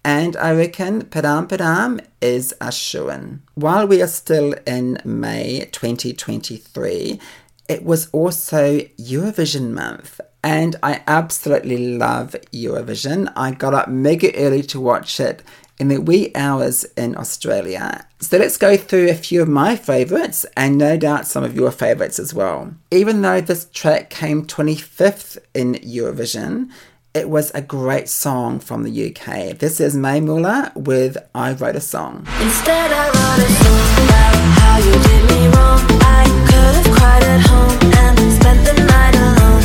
and 0.08 0.38
I 0.38 0.54
reckon 0.54 1.02
Padam 1.02 1.48
Padam 1.48 2.00
is 2.22 2.54
a 2.62 2.72
shoo 2.72 3.10
While 3.56 3.86
we 3.86 4.00
are 4.00 4.06
still 4.06 4.54
in 4.66 4.98
May 5.04 5.68
2023, 5.70 7.20
it 7.68 7.84
was 7.84 8.08
also 8.10 8.78
Eurovision 8.98 9.72
month, 9.72 10.18
and 10.42 10.76
I 10.82 11.02
absolutely 11.06 11.98
love 11.98 12.34
Eurovision. 12.52 13.30
I 13.36 13.50
got 13.50 13.74
up 13.74 13.88
mega 13.88 14.34
early 14.34 14.62
to 14.72 14.80
watch 14.80 15.20
it 15.20 15.42
in 15.78 15.88
the 15.88 16.00
wee 16.00 16.32
hours 16.34 16.84
in 16.96 17.14
Australia. 17.14 18.06
So 18.20 18.38
let's 18.38 18.56
go 18.56 18.78
through 18.78 19.10
a 19.10 19.14
few 19.14 19.42
of 19.42 19.48
my 19.48 19.76
favourites 19.76 20.46
and 20.56 20.78
no 20.78 20.96
doubt 20.96 21.26
some 21.26 21.44
of 21.44 21.54
your 21.54 21.70
favourites 21.70 22.18
as 22.18 22.32
well. 22.32 22.72
Even 22.90 23.20
though 23.20 23.42
this 23.42 23.66
track 23.74 24.08
came 24.08 24.46
25th 24.46 25.36
in 25.52 25.74
Eurovision, 25.74 26.70
it 27.18 27.28
was 27.28 27.50
a 27.52 27.60
great 27.60 28.08
song 28.08 28.60
from 28.60 28.84
the 28.84 28.92
UK. 29.08 29.58
This 29.58 29.80
is 29.80 29.96
Mae 29.96 30.20
Muller 30.20 30.70
with 30.76 31.16
I 31.34 31.52
Wrote 31.52 31.74
a 31.74 31.80
Song. 31.80 32.24
Instead, 32.40 32.92
I 32.92 33.06
wrote 33.06 33.42
a 33.42 33.50
song 33.62 33.90
about 34.06 34.34
how 34.58 34.76
you 34.78 34.92
did 34.92 35.22
me 35.32 35.40
wrong. 35.54 35.82
I 35.98 36.24
could 36.48 36.74
have 36.78 36.90
cried 36.96 37.24
at 37.24 37.40
home 37.50 37.74
and 38.06 38.16
spent 38.38 38.60
the 38.68 38.74
night 38.86 39.16
alone. 39.26 39.62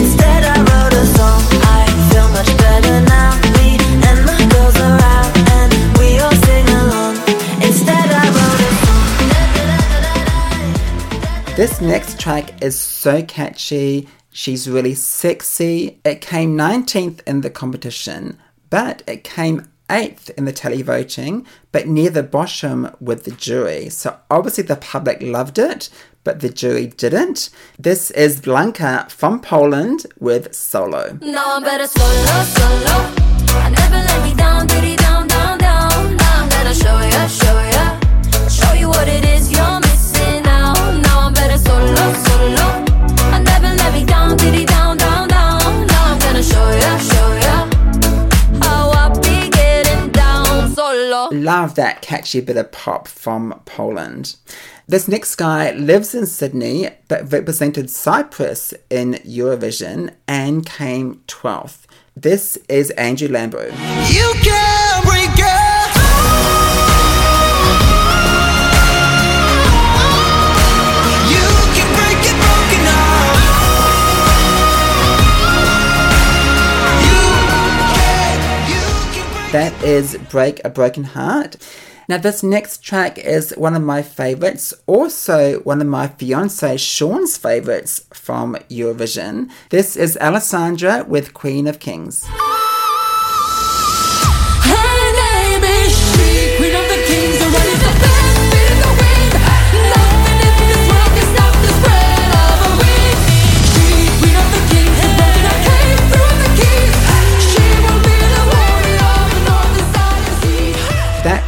Instead, 0.00 0.44
I 0.44 0.56
wrote 0.64 0.94
a 0.96 1.04
song. 1.18 1.40
I 1.76 1.84
feel 2.08 2.28
much 2.38 2.50
better 2.56 2.96
now. 3.04 3.36
Me 3.52 3.76
and 4.08 4.18
my 4.24 4.40
girls 4.52 4.76
are 4.80 4.98
out 5.14 5.28
and 5.60 5.70
we 5.98 6.08
all 6.24 6.36
sing 6.48 6.66
along. 6.80 7.14
Instead, 7.68 8.08
I 8.22 8.24
wrote 8.32 8.62
a 8.64 8.72
song. 8.80 9.04
This 11.54 11.82
next 11.82 12.18
track 12.18 12.62
is 12.62 12.78
so 12.78 13.22
catchy. 13.24 14.08
She's 14.36 14.68
really 14.68 14.96
sexy. 14.96 16.00
It 16.04 16.20
came 16.20 16.58
19th 16.58 17.20
in 17.24 17.42
the 17.42 17.50
competition, 17.50 18.36
but 18.68 19.04
it 19.06 19.22
came 19.22 19.68
8th 19.88 20.30
in 20.30 20.44
the 20.44 20.52
televoting, 20.52 21.46
but 21.70 21.86
near 21.86 22.10
the 22.10 22.24
bottom 22.24 22.90
with 22.98 23.22
the 23.26 23.30
jury. 23.30 23.88
So 23.90 24.18
obviously 24.28 24.64
the 24.64 24.74
public 24.74 25.22
loved 25.22 25.56
it, 25.60 25.88
but 26.24 26.40
the 26.40 26.48
jury 26.48 26.88
didn't. 26.88 27.50
This 27.78 28.10
is 28.10 28.40
Blanka 28.40 29.08
from 29.08 29.40
Poland 29.40 30.04
with 30.18 30.52
Solo. 30.52 31.16
No, 31.22 31.60
better 31.60 31.86
solo, 31.86 32.42
solo. 32.56 32.96
I 33.62 33.70
never 33.70 34.02
let 34.02 34.24
me 34.24 34.34
down, 34.34 34.66
down, 34.66 35.28
down, 35.28 35.58
down. 35.58 36.16
Now 36.16 36.42
I'm 36.42 36.48
gonna 36.48 36.74
show 36.74 36.98
you, 36.98 37.28
show 37.28 37.56
you, 37.70 38.50
show 38.50 38.72
you 38.72 38.88
what 38.88 39.06
it 39.06 39.24
is 39.24 39.52
you're 39.52 39.78
missing 39.78 40.44
out. 40.48 40.74
Now 41.04 41.20
I'm 41.20 41.32
better 41.32 41.56
solo, 41.56 42.12
solo. 42.24 42.73
Love 51.32 51.74
that 51.74 52.00
catchy 52.00 52.40
bit 52.40 52.56
of 52.56 52.72
pop 52.72 53.06
from 53.06 53.60
Poland. 53.64 54.36
This 54.86 55.08
next 55.08 55.36
guy 55.36 55.72
lives 55.72 56.14
in 56.14 56.26
Sydney 56.26 56.90
but 57.08 57.30
represented 57.32 57.90
Cyprus 57.90 58.72
in 58.88 59.14
Eurovision 59.26 60.14
and 60.26 60.64
came 60.64 61.22
12th. 61.26 61.86
This 62.16 62.56
is 62.68 62.90
Andrew 62.92 63.28
Lambrou. 63.28 63.70
That 79.54 79.84
is 79.84 80.18
Break 80.30 80.60
a 80.64 80.68
Broken 80.68 81.04
Heart. 81.04 81.58
Now, 82.08 82.18
this 82.18 82.42
next 82.42 82.82
track 82.82 83.18
is 83.18 83.54
one 83.56 83.76
of 83.76 83.82
my 83.82 84.02
favourites, 84.02 84.74
also 84.88 85.60
one 85.60 85.80
of 85.80 85.86
my 85.86 86.08
fiance 86.08 86.76
Sean's 86.76 87.36
favourites 87.36 88.04
from 88.12 88.56
Eurovision. 88.68 89.52
This 89.70 89.94
is 89.94 90.16
Alessandra 90.16 91.04
with 91.06 91.34
Queen 91.34 91.68
of 91.68 91.78
Kings. 91.78 92.26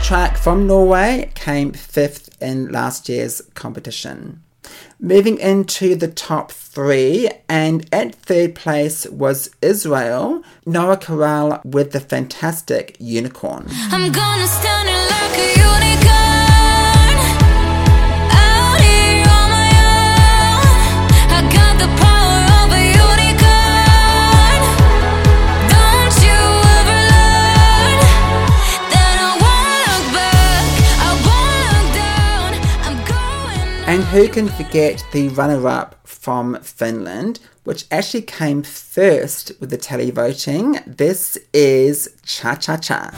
From 0.06 0.68
Norway 0.68 1.32
came 1.34 1.72
fifth 1.72 2.40
in 2.40 2.70
last 2.70 3.08
year's 3.08 3.42
competition. 3.54 4.40
Moving 5.00 5.36
into 5.38 5.96
the 5.96 6.06
top 6.06 6.52
three, 6.52 7.28
and 7.48 7.88
at 7.92 8.14
third 8.14 8.54
place 8.54 9.06
was 9.06 9.50
Israel, 9.60 10.44
Noa 10.64 10.96
Kirel 10.96 11.60
with 11.64 11.90
the 11.90 11.98
fantastic 11.98 12.96
Unicorn. 13.00 13.66
And 33.88 34.02
who 34.02 34.28
can 34.28 34.48
forget 34.48 35.06
the 35.12 35.28
runner 35.28 35.68
up 35.68 35.94
from 36.04 36.60
Finland, 36.60 37.38
which 37.62 37.86
actually 37.92 38.22
came 38.22 38.64
first 38.64 39.52
with 39.60 39.70
the 39.70 39.78
televoting? 39.78 40.82
This 40.86 41.38
is 41.52 42.10
Cha 42.24 42.56
Cha 42.56 42.78
Cha. 42.78 43.12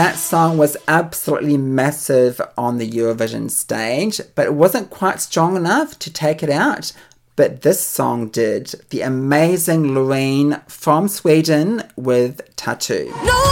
That 0.00 0.16
song 0.16 0.56
was 0.56 0.78
absolutely 0.88 1.58
massive 1.58 2.40
on 2.56 2.78
the 2.78 2.90
Eurovision 2.90 3.50
stage, 3.50 4.18
but 4.34 4.46
it 4.46 4.54
wasn't 4.54 4.88
quite 4.88 5.20
strong 5.20 5.56
enough 5.56 5.98
to 5.98 6.10
take 6.10 6.42
it 6.42 6.48
out. 6.48 6.94
But 7.36 7.60
this 7.60 7.86
song 7.86 8.28
did. 8.30 8.74
The 8.88 9.02
amazing 9.02 9.88
Loreen 9.88 10.66
from 10.70 11.06
Sweden 11.06 11.82
with 11.96 12.40
Tattoo. 12.56 13.12
No 13.24 13.50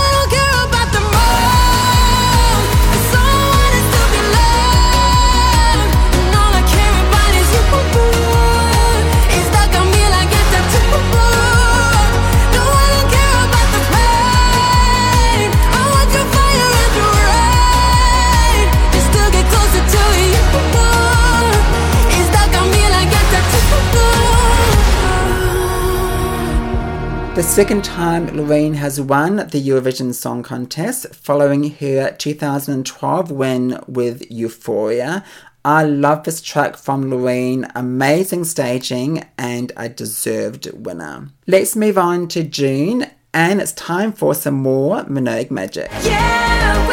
The 27.39 27.45
second 27.45 27.85
time 27.85 28.27
Loreen 28.31 28.75
has 28.75 29.01
won 29.01 29.37
the 29.37 29.65
Eurovision 29.65 30.13
Song 30.13 30.43
Contest 30.43 31.15
following 31.15 31.71
her 31.75 32.11
2012 32.19 33.31
win 33.31 33.79
with 33.87 34.29
Euphoria. 34.29 35.25
I 35.65 35.85
love 35.85 36.25
this 36.25 36.41
track 36.41 36.77
from 36.77 37.05
Loreen, 37.05 37.71
amazing 37.77 38.43
staging 38.43 39.25
and 39.39 39.71
a 39.77 39.89
deserved 39.89 40.73
winner. 40.73 41.29
Let's 41.47 41.77
move 41.77 41.97
on 41.97 42.27
to 42.27 42.43
June 42.43 43.07
and 43.33 43.61
it's 43.61 43.71
time 43.71 44.13
for 44.13 44.35
some 44.35 44.55
more 44.55 45.05
Minogue 45.05 45.53
magic. 45.53 45.93
Yeah, 46.03 46.89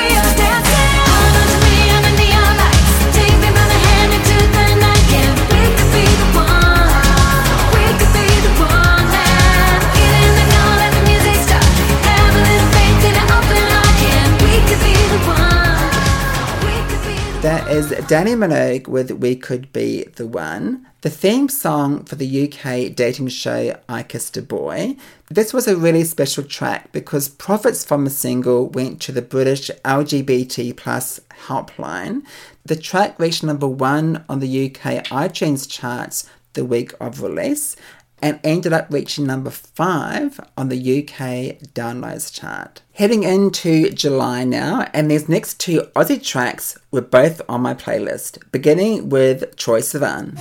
Is 17.68 17.88
Dannii 17.88 18.38
Minogue 18.38 18.88
with 18.88 19.10
We 19.10 19.36
Could 19.36 19.74
Be 19.74 20.04
the 20.04 20.28
One, 20.28 20.86
the 21.02 21.10
theme 21.10 21.50
song 21.50 22.04
for 22.04 22.14
the 22.14 22.44
UK 22.44 22.96
dating 22.96 23.30
show 23.30 23.76
I 23.90 24.04
Kissed 24.04 24.38
a 24.38 24.44
Boy. 24.44 24.98
This 25.30 25.52
was 25.52 25.68
a 25.68 25.76
really 25.76 26.04
special 26.04 26.44
track 26.44 26.92
because 26.92 27.28
profits 27.28 27.84
from 27.84 28.04
the 28.04 28.12
single 28.12 28.68
went 28.68 29.02
to 29.02 29.12
the 29.12 29.24
British 29.24 29.72
LGBT 29.84 30.78
plus 30.78 31.20
helpline. 31.48 32.22
The 32.64 32.76
track 32.76 33.20
reached 33.20 33.44
number 33.44 33.68
one 33.68 34.24
on 34.30 34.42
the 34.42 34.66
UK 34.68 35.04
iTunes 35.06 35.68
charts 35.68 36.30
the 36.54 36.66
week 36.66 36.94
of 37.00 37.22
release 37.22 37.76
and 38.22 38.40
ended 38.44 38.74
up 38.74 38.88
reaching 38.90 39.26
number 39.26 39.50
five 39.50 40.40
on 40.58 40.70
the 40.70 40.78
UK 40.78 41.60
downloads 41.74 42.34
chart. 42.34 42.82
Heading 42.94 43.24
into 43.24 43.90
July 43.92 44.44
now, 44.44 44.88
and 44.94 45.12
these 45.12 45.30
next 45.30 45.60
two 45.60 45.82
Aussie 45.96 46.24
tracks 46.24 46.78
were 46.92 47.02
both 47.02 47.42
on 47.50 47.62
my 47.62 47.74
playlist, 47.74 48.40
beginning 48.52 49.10
with 49.10 49.56
Troye 49.58 49.82
Sivan. 49.82 50.36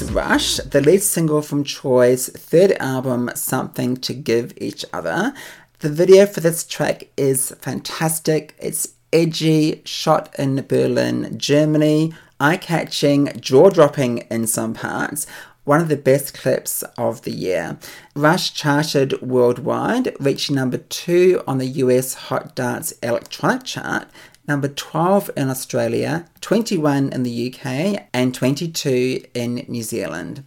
Was 0.00 0.12
Rush, 0.12 0.56
the 0.58 0.80
lead 0.80 1.02
single 1.02 1.42
from 1.42 1.64
Troye's 1.64 2.28
third 2.28 2.70
album, 2.78 3.32
Something 3.34 3.96
to 3.96 4.14
Give 4.14 4.52
Each 4.56 4.84
Other. 4.92 5.34
The 5.80 5.88
video 5.88 6.24
for 6.24 6.38
this 6.38 6.64
track 6.64 7.08
is 7.16 7.50
fantastic. 7.60 8.54
It's 8.60 8.94
edgy, 9.12 9.82
shot 9.84 10.32
in 10.38 10.64
Berlin, 10.68 11.36
Germany, 11.36 12.12
eye 12.38 12.58
catching, 12.58 13.32
jaw 13.40 13.70
dropping 13.70 14.18
in 14.30 14.46
some 14.46 14.72
parts. 14.72 15.26
One 15.64 15.80
of 15.80 15.88
the 15.88 15.96
best 15.96 16.32
clips 16.32 16.84
of 16.96 17.22
the 17.22 17.32
year. 17.32 17.76
Rush 18.14 18.54
charted 18.54 19.20
worldwide, 19.20 20.14
reaching 20.20 20.54
number 20.54 20.78
two 20.78 21.42
on 21.48 21.58
the 21.58 21.66
US 21.66 22.14
Hot 22.14 22.54
Dance 22.54 22.92
Electronic 23.02 23.64
chart 23.64 24.06
number 24.48 24.68
12 24.68 25.30
in 25.36 25.50
Australia, 25.50 26.26
21 26.40 27.12
in 27.12 27.22
the 27.22 27.54
UK, 27.54 28.08
and 28.12 28.34
22 28.34 29.22
in 29.34 29.66
New 29.68 29.82
Zealand. 29.82 30.44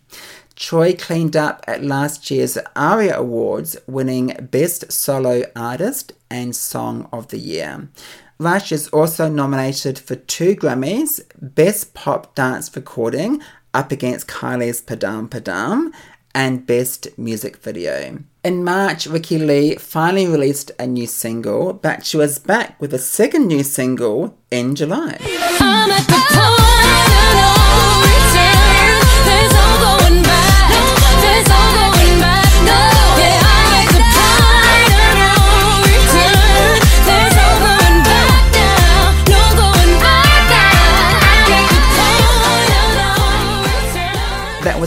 Troye 0.56 1.00
cleaned 1.00 1.36
up 1.36 1.64
at 1.68 1.84
last 1.84 2.30
year's 2.30 2.58
ARIA 2.76 3.18
Awards, 3.18 3.78
winning 3.88 4.36
Best 4.52 4.92
Solo 4.92 5.44
Artist 5.56 6.14
and 6.30 6.56
Song 6.56 7.08
of 7.14 7.30
the 7.30 7.40
Year. 7.40 7.90
Rush 8.38 8.72
is 8.72 8.88
also 8.90 9.30
nominated 9.30 10.00
for 10.00 10.16
two 10.16 10.56
Grammys 10.56 11.22
Best 11.40 11.94
Pop 11.94 12.36
Dance 12.36 12.76
Recording, 12.76 13.42
up 13.74 13.92
against 13.92 14.28
Kylie's 14.28 14.82
Padam 14.82 15.30
Padam, 15.30 15.92
and 16.34 16.66
Best 16.66 17.18
Music 17.18 17.58
Video. 17.58 18.24
In 18.44 18.64
March, 18.64 19.06
Ricki-Lee 19.06 19.76
finally 19.76 20.26
released 20.26 20.72
a 20.80 20.88
new 20.88 21.06
single, 21.06 21.74
but 21.74 22.08
she 22.08 22.18
was 22.18 22.40
back 22.40 22.82
with 22.82 22.92
a 22.92 22.98
second 22.98 23.46
new 23.46 23.62
single 23.62 24.36
in 24.50 24.74
July. 24.74 25.20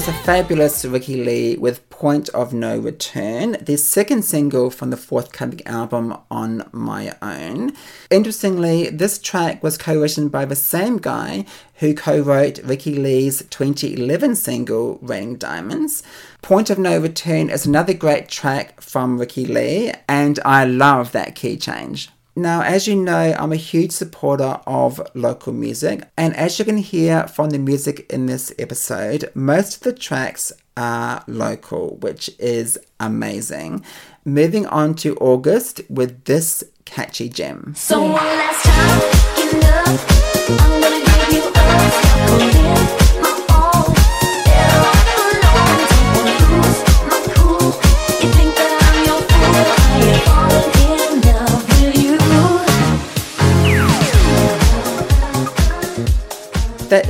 Was 0.05 0.15
a 0.15 0.23
fabulous 0.25 0.85
Ricki-Lee 0.85 1.57
with 1.57 1.89
Point 1.89 2.29
of 2.31 2.53
No 2.53 2.79
Return, 2.79 3.57
the 3.63 3.79
second 3.79 4.23
single 4.23 4.69
from 4.69 4.91
the 4.91 4.99
forthcoming 4.99 5.67
album 5.67 6.15
On 6.31 6.69
My 6.73 7.17
Own. 7.23 7.73
Interestingly, 8.11 8.91
this 8.91 9.19
track 9.19 9.63
was 9.63 9.79
co 9.79 9.99
written 9.99 10.29
by 10.29 10.45
the 10.45 10.57
same 10.57 10.99
guy 10.99 11.47
who 11.77 11.95
co 11.95 12.21
wrote 12.21 12.59
Ricki-Lee's 12.63 13.47
2011 13.49 14.37
single 14.37 14.99
Raining 15.01 15.37
Diamonds. 15.37 16.03
Point 16.43 16.69
of 16.69 16.79
No 16.79 16.99
Return 16.99 17.49
is 17.49 17.65
another 17.65 17.95
great 17.95 18.29
track 18.29 18.83
from 18.83 19.17
Ricki-Lee, 19.17 19.95
and 20.07 20.39
I 20.45 20.67
love 20.67 21.13
that 21.13 21.35
key 21.35 21.57
change. 21.57 22.11
Now, 22.37 22.63
as 22.63 22.89
you 22.89 22.97
know, 22.97 23.33
I'm 23.39 23.53
a 23.53 23.57
huge 23.57 23.93
supporter 23.93 24.59
of 24.67 25.01
local 25.15 25.53
music, 25.53 26.03
and 26.17 26.35
as 26.35 26.59
you 26.59 26.65
can 26.65 26.79
hear 26.79 27.29
from 27.29 27.51
the 27.51 27.59
music 27.59 28.13
in 28.13 28.27
this 28.27 28.53
episode, 28.59 29.31
most 29.35 29.77
of 29.77 29.83
the 29.83 29.93
tracks 29.93 30.51
are 30.77 31.23
local, 31.29 31.97
which 31.99 32.29
is 32.41 32.77
amazing. 32.99 33.85
Moving 34.25 34.67
on 34.67 34.95
to 34.97 35.15
August 35.19 35.83
with 35.89 36.25
this 36.25 36.65
catchy 36.85 37.29
gem. 37.29 37.73
So 37.77 38.19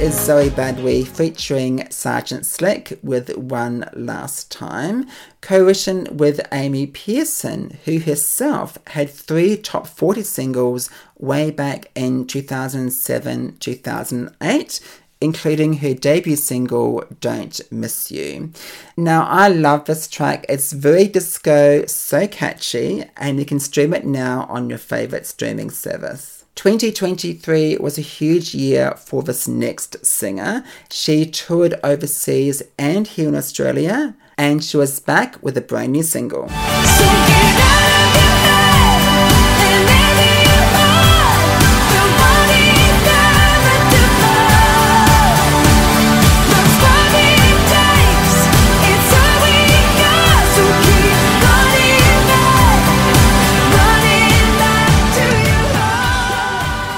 is 0.05 0.15
Zoë 0.17 0.51
Badwi 0.51 1.07
featuring 1.07 1.91
Sergeant 1.91 2.45
Slick 2.45 2.99
with 3.03 3.35
One 3.39 3.89
Last 3.95 4.53
Time, 4.53 5.09
co-written 5.41 6.19
with 6.19 6.47
Amy 6.53 6.87
Pearson, 6.87 7.79
who 7.87 8.01
herself 8.01 8.77
had 8.89 9.09
three 9.09 9.57
top 9.57 9.87
40 9.87 10.23
singles 10.23 10.91
way 11.19 11.51
back 11.51 11.91
in 11.95 12.27
2007-2008, 12.27 14.81
including 15.23 15.79
her 15.79 15.95
debut 15.95 16.37
single 16.37 17.03
Don't 17.23 17.59
Miss 17.73 18.11
You. 18.11 18.53
Now, 18.99 19.25
I 19.25 19.49
love 19.49 19.87
this 19.87 20.07
track. 20.07 20.45
It's 20.51 20.73
very 20.73 21.09
disco, 21.09 21.87
so 21.87 22.29
catchy, 22.29 23.05
and 23.17 23.39
you 23.39 23.47
can 23.47 23.59
stream 23.59 23.95
it 23.95 24.05
now 24.05 24.45
on 24.51 24.69
your 24.69 24.77
favorite 24.77 25.25
streaming 25.25 25.71
service. 25.71 26.34
2023 26.55 27.79
was 27.79 27.99
a 27.99 28.03
huge 28.03 28.55
year 28.55 28.93
for 28.93 29.23
this 29.23 29.49
next 29.49 30.05
singer. 30.07 30.65
She 30.91 31.27
toured 31.27 31.75
overseas 31.83 32.63
and 32.79 33.07
here 33.07 33.29
in 33.29 33.35
Australia, 33.35 34.15
and 34.39 34.63
she 34.63 34.77
was 34.77 35.01
back 35.01 35.43
with 35.43 35.57
a 35.57 35.61
brand 35.61 35.93
new 35.93 36.03
single. 36.03 36.49
So 36.49 38.24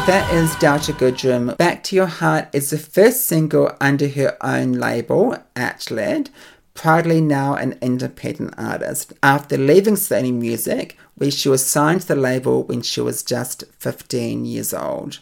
That 0.07 0.33
is 0.33 0.55
Delta 0.61 0.93
Goodrem. 0.93 1.57
Back 1.57 1.83
to 1.85 1.97
Your 1.97 2.07
Heart 2.07 2.51
is 2.53 2.71
the 2.71 2.79
first 2.79 3.27
single 3.27 3.77
under 3.81 4.07
her 4.07 4.37
own 4.41 4.75
label, 4.75 5.37
ATLED, 5.57 6.31
proudly 6.75 7.21
now 7.21 7.55
an 7.55 7.77
independent 7.83 8.55
artist. 8.57 9.15
After 9.21 9.59
leaving 9.59 9.97
Sony 9.97 10.33
Music, 10.33 10.97
where 11.17 11.33
she 11.33 11.49
was 11.49 11.67
signed 11.67 12.03
to 12.03 12.07
the 12.07 12.15
label 12.15 12.63
when 12.63 12.83
she 12.83 13.01
was 13.01 13.25
just 13.25 13.65
15 13.81 14.45
years 14.45 14.73
old. 14.73 15.19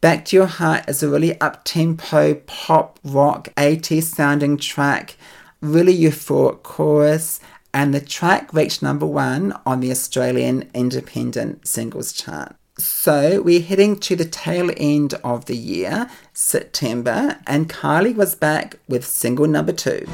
Back 0.00 0.24
to 0.26 0.36
Your 0.36 0.46
Heart 0.46 0.88
is 0.88 1.02
a 1.02 1.10
really 1.10 1.38
up-tempo 1.38 2.36
pop 2.46 2.98
rock 3.04 3.48
80s 3.58 4.04
sounding 4.04 4.56
track, 4.56 5.16
really 5.60 5.94
euphoric 5.94 6.62
chorus, 6.62 7.38
and 7.74 7.92
the 7.92 8.00
track 8.00 8.54
reached 8.54 8.82
number 8.82 9.04
one 9.04 9.52
on 9.66 9.80
the 9.80 9.90
Australian 9.90 10.70
Independent 10.72 11.68
Singles 11.68 12.14
Chart. 12.14 12.56
So 12.78 13.42
we're 13.42 13.60
heading 13.60 13.98
to 14.00 14.16
the 14.16 14.24
tail 14.24 14.70
end 14.78 15.12
of 15.22 15.44
the 15.44 15.56
year, 15.56 16.08
September, 16.32 17.38
and 17.46 17.68
Kylie 17.68 18.16
was 18.16 18.34
back 18.34 18.76
with 18.88 19.04
single 19.04 19.46
number 19.46 19.72
two. 19.72 20.06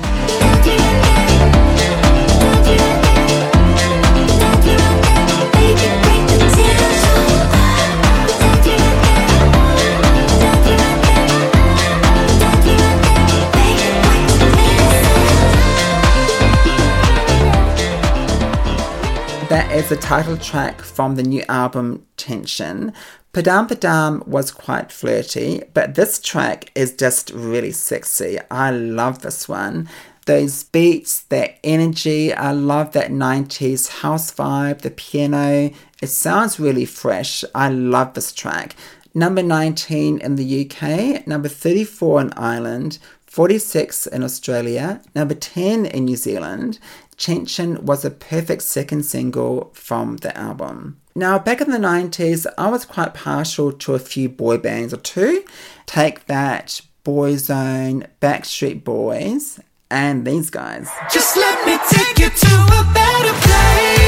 That 19.49 19.73
is 19.73 19.89
the 19.89 19.97
title 19.97 20.37
track 20.37 20.83
from 20.83 21.15
the 21.15 21.23
new 21.23 21.43
album 21.49 22.05
Tension. 22.19 22.93
Padam 23.33 23.67
Padam 23.67 24.27
was 24.29 24.51
quite 24.51 24.93
flirty, 24.93 25.63
but 25.73 25.95
this 25.95 26.21
track 26.21 26.71
is 26.75 26.93
just 26.93 27.31
really 27.31 27.73
sexy. 27.73 28.39
I 28.51 28.71
love 28.71 29.23
this 29.23 29.49
one. 29.49 29.89
Those 30.27 30.65
beats, 30.65 31.23
that 31.31 31.59
energy, 31.65 32.35
I 32.35 32.53
love 32.53 32.93
that 32.93 33.11
90s 33.11 33.89
house 34.01 34.35
vibe, 34.35 34.83
the 34.83 34.91
piano. 34.91 35.71
It 36.03 36.09
sounds 36.09 36.61
really 36.61 36.85
fresh. 36.85 37.43
I 37.55 37.71
love 37.71 38.13
this 38.13 38.35
track. 38.35 38.77
Number 39.15 39.43
19 39.43 40.19
in 40.19 40.37
the 40.37 40.67
UK, 40.67 41.27
number 41.27 41.49
34 41.49 42.21
in 42.21 42.33
Ireland, 42.35 42.99
46 43.25 44.07
in 44.09 44.23
Australia, 44.23 45.01
number 45.15 45.35
10 45.35 45.87
in 45.87 46.05
New 46.05 46.17
Zealand. 46.17 46.79
Tension 47.19 47.85
was 47.85 48.05
a 48.05 48.11
perfect 48.11 48.63
second 48.63 49.03
single 49.03 49.71
from 49.75 50.19
the 50.19 50.37
album. 50.39 51.01
Now, 51.17 51.39
back 51.39 51.61
in 51.61 51.71
the 51.71 51.79
90s, 51.79 52.47
I 52.57 52.71
was 52.71 52.85
quite 52.85 53.13
partial 53.13 53.73
to 53.73 53.95
a 53.95 53.99
few 53.99 54.29
boy 54.29 54.59
bands 54.59 54.95
or 54.95 54.99
two. 54.99 55.45
Take 55.85 56.27
that, 56.27 56.81
Boyzone, 57.05 58.07
Backstreet 58.21 58.85
Boys, 58.85 59.59
and 59.91 60.25
these 60.25 60.49
guys. 60.49 60.89
Just 61.13 61.37
let 61.37 61.67
me 61.67 61.77
take 61.91 62.19
you 62.21 62.31
to 62.31 62.55
a 62.55 62.93
better 62.95 63.33
place. 63.41 64.08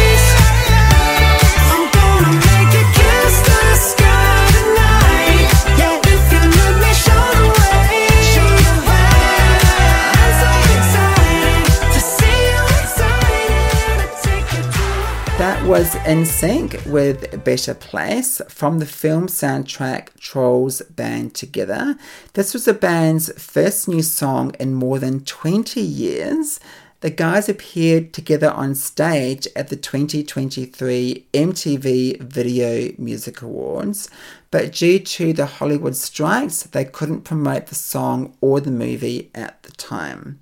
Was 15.66 15.94
NSYNC 15.94 16.86
with 16.86 17.44
Better 17.44 17.74
Place 17.74 18.40
from 18.48 18.78
the 18.78 18.86
film 18.86 19.28
soundtrack 19.28 20.18
Trolls 20.18 20.82
Band 20.82 21.34
Together. 21.34 21.96
This 22.32 22.54
was 22.54 22.64
the 22.64 22.74
band's 22.74 23.30
first 23.40 23.86
new 23.86 24.02
song 24.02 24.54
in 24.58 24.74
more 24.74 24.98
than 24.98 25.24
20 25.24 25.80
years. 25.80 26.58
The 27.00 27.10
guys 27.10 27.48
appeared 27.48 28.12
together 28.12 28.50
on 28.50 28.74
stage 28.74 29.46
at 29.54 29.68
the 29.68 29.76
2023 29.76 31.26
MTV 31.32 32.20
Video 32.20 32.92
Music 32.98 33.40
Awards, 33.40 34.10
but 34.50 34.72
due 34.72 34.98
to 34.98 35.32
the 35.32 35.46
Hollywood 35.46 35.94
strikes, 35.94 36.64
they 36.64 36.84
couldn't 36.84 37.22
promote 37.22 37.66
the 37.66 37.74
song 37.74 38.34
or 38.40 38.60
the 38.60 38.70
movie 38.72 39.30
at 39.34 39.62
the 39.62 39.72
time. 39.72 40.40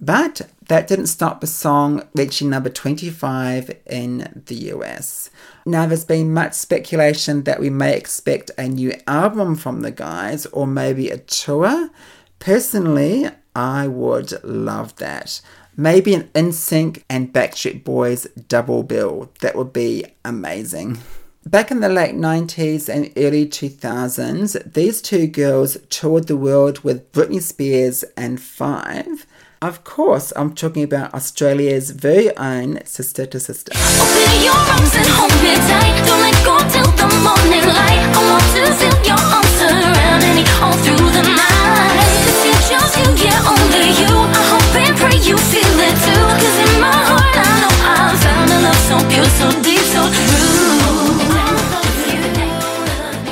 But 0.00 0.42
that 0.68 0.86
didn't 0.86 1.06
stop 1.06 1.40
the 1.40 1.46
song 1.46 2.02
reaching 2.14 2.50
number 2.50 2.68
25 2.68 3.70
in 3.86 4.42
the 4.46 4.54
US. 4.72 5.30
Now, 5.66 5.86
there's 5.86 6.04
been 6.04 6.32
much 6.32 6.54
speculation 6.54 7.42
that 7.44 7.60
we 7.60 7.70
may 7.70 7.96
expect 7.96 8.50
a 8.56 8.68
new 8.68 8.92
album 9.06 9.56
from 9.56 9.80
the 9.80 9.90
guys 9.90 10.46
or 10.46 10.66
maybe 10.66 11.10
a 11.10 11.18
tour. 11.18 11.90
Personally, 12.38 13.28
I 13.56 13.88
would 13.88 14.42
love 14.44 14.94
that. 14.96 15.40
Maybe 15.76 16.14
an 16.14 16.24
NSYNC 16.34 17.02
and 17.08 17.32
Backstreet 17.32 17.84
Boys 17.84 18.26
double 18.48 18.82
bill. 18.82 19.30
That 19.40 19.56
would 19.56 19.72
be 19.72 20.04
amazing. 20.24 20.98
Back 21.46 21.70
in 21.70 21.80
the 21.80 21.88
late 21.88 22.14
90s 22.14 22.88
and 22.88 23.10
early 23.16 23.46
2000s, 23.46 24.74
these 24.74 25.00
two 25.00 25.26
girls 25.26 25.78
toured 25.88 26.26
the 26.26 26.36
world 26.36 26.80
with 26.80 27.10
Britney 27.12 27.40
Spears 27.40 28.04
and 28.18 28.38
Five. 28.38 29.24
Of 29.60 29.82
course, 29.82 30.32
I'm 30.36 30.54
talking 30.54 30.84
about 30.84 31.12
Australia's 31.14 31.90
very 31.90 32.30
own 32.36 32.78
Sister 32.84 33.26
to 33.26 33.40
Sister. 33.40 33.72
Open 33.74 34.38
your 34.46 34.54
arms 34.54 34.94
and 34.94 35.08
hold 35.18 35.34
me 35.42 35.50
tight. 35.66 35.98
Don't 36.06 36.22
let 36.22 36.38
go 36.46 36.54
till 36.70 36.86
the 36.94 37.10
morning 37.26 37.66
light. 37.66 38.06
I 38.06 38.22
want 38.22 38.46
to 38.54 38.70
feel 38.78 38.94
your 39.02 39.18
arms 39.18 39.50
surrounding 39.58 40.38
me 40.38 40.44
all 40.62 40.78
through 40.78 41.10
the 41.10 41.26
night. 41.34 42.06
'Cause 42.22 42.38
you're 42.46 42.62
just 42.70 43.02
you, 43.02 43.10
yeah, 43.26 43.50
only 43.50 43.98
you. 43.98 44.14
I 44.30 44.42
hope 44.46 44.78
and 44.78 44.94
pray 44.94 45.18
you 45.26 45.34
feel 45.50 45.74
it 45.90 45.96
too. 46.06 46.22
'Cause 46.38 46.58
in 46.62 46.78
my 46.78 46.94
heart, 47.10 47.34
I 47.34 47.50
know 47.58 47.74
I 47.82 48.14
found 48.14 48.50
a 48.54 48.58
love 48.62 48.78
so 48.86 48.96
pure, 49.10 49.30
so 49.42 49.46
deep, 49.66 49.84
so 49.90 50.02
true. 50.06 51.18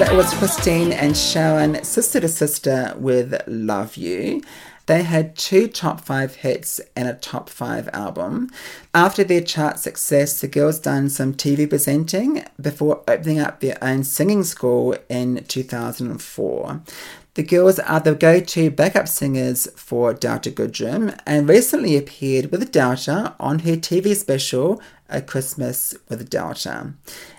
That 0.01 0.13
was 0.13 0.35
Christine 0.35 0.91
and 0.93 1.17
Sharon, 1.17 1.85
Sister 1.85 2.19
to 2.19 2.29
Sister, 2.29 2.95
with 2.99 3.41
Love 3.47 3.97
You. 3.97 4.43
They 4.87 5.03
had 5.03 5.37
two 5.37 5.67
top 5.67 6.01
five 6.01 6.37
hits 6.37 6.81
and 6.95 7.09
a 7.09 7.15
top 7.15 7.51
five 7.51 7.89
album. 7.93 8.51
After 8.95 9.25
their 9.25 9.41
chart 9.41 9.81
success, 9.81 10.41
the 10.41 10.47
girls 10.47 10.79
done 10.79 11.09
some 11.09 11.35
TV 11.35 11.69
presenting 11.69 12.45
before 12.61 13.03
opening 13.09 13.41
up 13.41 13.61
their 13.61 13.79
own 13.83 14.05
singing 14.05 14.45
school 14.45 14.97
in 15.09 15.45
2004. 15.49 16.83
The 17.35 17.43
girls 17.43 17.79
are 17.81 18.01
the 18.01 18.15
go 18.15 18.41
to 18.41 18.71
backup 18.71 19.09
singers 19.09 19.69
for 19.77 20.15
Delta 20.15 20.51
Goodrem 20.51 21.19
and 21.27 21.47
recently 21.49 21.95
appeared 21.97 22.51
with 22.51 22.73
Delta 22.73 23.35
on 23.39 23.59
her 23.59 23.77
TV 23.77 24.17
special 24.17 24.81
A 25.11 25.21
Christmas 25.21 25.95
with 26.09 26.31
Delta. 26.31 26.95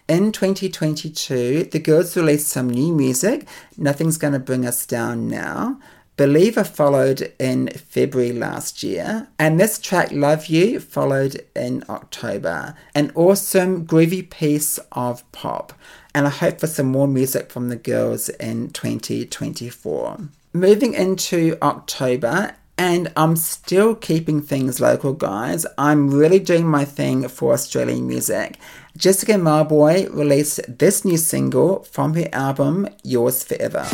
In 0.08 0.32
2022, 0.32 1.64
the 1.72 1.80
girls 1.80 2.16
released 2.16 2.50
some 2.50 2.70
new 2.70 2.94
music, 2.94 3.48
Nothing's 3.76 4.18
Gonna 4.20 4.38
Bring 4.38 4.68
Us 4.68 4.86
Down 4.86 5.28
Now. 5.28 5.80
Believer 6.18 6.64
followed 6.64 7.32
in 7.38 7.68
February 7.68 8.34
last 8.34 8.82
year, 8.82 9.28
and 9.38 9.60
this 9.60 9.78
track 9.78 10.12
Love 10.12 10.48
You 10.48 10.80
followed 10.80 11.46
in 11.56 11.84
October. 11.88 12.74
An 12.96 13.12
awesome, 13.14 13.86
groovy 13.86 14.28
piece 14.28 14.80
of 14.92 15.32
pop, 15.32 15.74
and 16.16 16.26
I 16.26 16.32
hope 16.32 16.60
for 16.60 16.66
some 16.66 16.88
more 16.88 17.08
music 17.08 17.52
from 17.52 17.70
the 17.70 17.76
girls 17.76 18.30
in 18.30 18.72
2024. 18.72 20.18
Moving 20.54 20.96
into 20.96 21.56
October, 21.62 22.56
and 22.80 23.14
I'm 23.16 23.36
still 23.36 23.94
keeping 23.94 24.42
things 24.42 24.82
local, 24.82 25.14
guys. 25.14 25.68
I'm 25.78 26.10
really 26.10 26.40
doing 26.40 26.66
my 26.66 26.84
thing 26.84 27.28
for 27.28 27.54
Australian 27.54 28.08
music. 28.08 28.58
Jessica 28.98 29.34
Mauboy 29.34 30.12
released 30.12 30.62
this 30.68 31.06
new 31.06 31.18
single 31.18 31.84
from 31.84 32.16
her 32.16 32.28
album 32.34 32.90
Yours 33.04 33.44
Forever. 33.44 33.86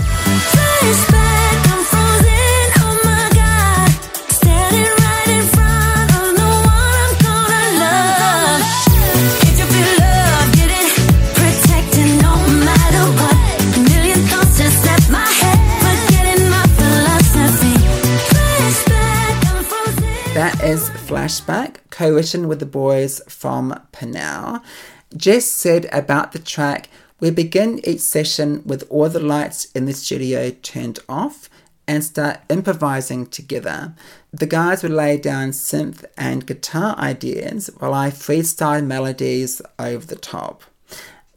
Flashback, 21.14 21.76
co 21.92 22.12
written 22.12 22.48
with 22.48 22.60
the 22.60 22.66
boys 22.66 23.22
from 23.30 23.80
PNAU. 23.92 24.64
Jess 25.16 25.46
said 25.46 25.88
about 25.92 26.32
the 26.32 26.40
track, 26.40 26.90
we 27.20 27.30
begin 27.30 27.80
each 27.88 28.00
session 28.00 28.64
with 28.66 28.84
all 28.90 29.08
the 29.10 29.20
lights 29.20 29.66
in 29.76 29.86
the 29.86 29.94
studio 29.94 30.50
turned 30.64 30.98
off 31.08 31.52
and 31.88 32.04
start 32.04 32.40
improvising 32.50 33.28
together. 33.28 33.94
The 34.32 34.48
guys 34.48 34.82
would 34.82 34.92
lay 34.92 35.18
down 35.18 35.52
synth 35.52 36.04
and 36.18 36.48
guitar 36.48 36.98
ideas 36.98 37.70
while 37.78 37.94
I 37.94 38.10
freestyle 38.10 38.84
melodies 38.84 39.62
over 39.78 40.08
the 40.08 40.16
top. 40.16 40.64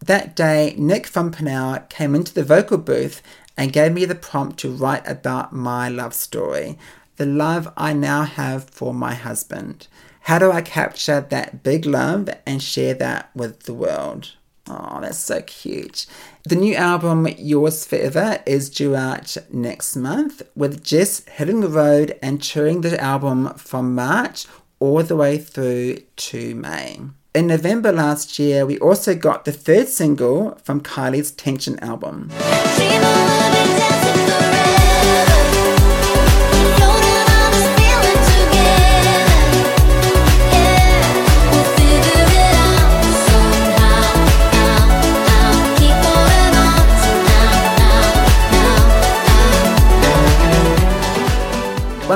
That 0.02 0.34
day, 0.34 0.74
Nick 0.78 1.06
from 1.06 1.30
PNAU 1.30 1.90
came 1.90 2.14
into 2.14 2.32
the 2.32 2.44
vocal 2.44 2.78
booth 2.78 3.20
and 3.58 3.74
gave 3.74 3.92
me 3.92 4.06
the 4.06 4.14
prompt 4.14 4.58
to 4.60 4.72
write 4.74 5.06
about 5.06 5.52
my 5.52 5.90
love 5.90 6.14
story, 6.14 6.78
the 7.16 7.26
love 7.26 7.72
I 7.76 7.92
now 7.92 8.22
have 8.22 8.70
for 8.70 8.94
my 8.94 9.14
husband. 9.14 9.88
How 10.22 10.38
do 10.38 10.50
I 10.50 10.61
capture 10.61 11.20
that 11.20 11.62
big 11.62 11.87
love 11.87 12.29
and 12.44 12.62
share 12.62 12.94
that 12.94 13.31
with 13.35 13.64
the 13.64 13.74
world? 13.74 14.33
Oh, 14.68 14.98
that's 15.00 15.18
so 15.18 15.42
cute. 15.42 16.07
The 16.44 16.57
new 16.57 16.74
album, 16.74 17.29
Yours 17.38 17.87
Forever, 17.87 18.42
is 18.46 18.68
due 18.68 18.96
out 18.96 19.37
next 19.52 19.94
month, 19.94 20.42
with 20.57 20.83
Jess 20.83 21.24
hitting 21.26 21.61
the 21.61 21.68
road 21.68 22.18
and 22.20 22.42
touring 22.42 22.81
the 22.81 23.00
album 23.00 23.55
from 23.55 23.94
March 23.94 24.46
all 24.81 25.02
the 25.05 25.16
way 25.16 25.38
through 25.38 25.98
to 26.16 26.55
May. 26.57 27.00
In 27.35 27.46
November 27.46 27.92
last 27.92 28.38
year, 28.38 28.66
we 28.66 28.79
also 28.79 29.14
got 29.14 29.44
the 29.44 29.52
third 29.52 29.88
single 29.88 30.59
from 30.64 30.81
Kylie's 30.81 31.31
Tension 31.31 31.79
album. 31.81 32.31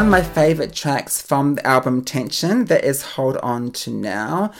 One 0.01 0.07
of 0.07 0.13
my 0.13 0.23
favourite 0.23 0.73
tracks 0.73 1.21
from 1.21 1.57
the 1.57 1.67
album 1.67 2.03
Tension 2.07 2.65
that 2.65 2.85
is 2.85 3.03
Hold 3.03 3.37
On 3.43 3.71
to 3.73 3.91
Now. 3.91 4.51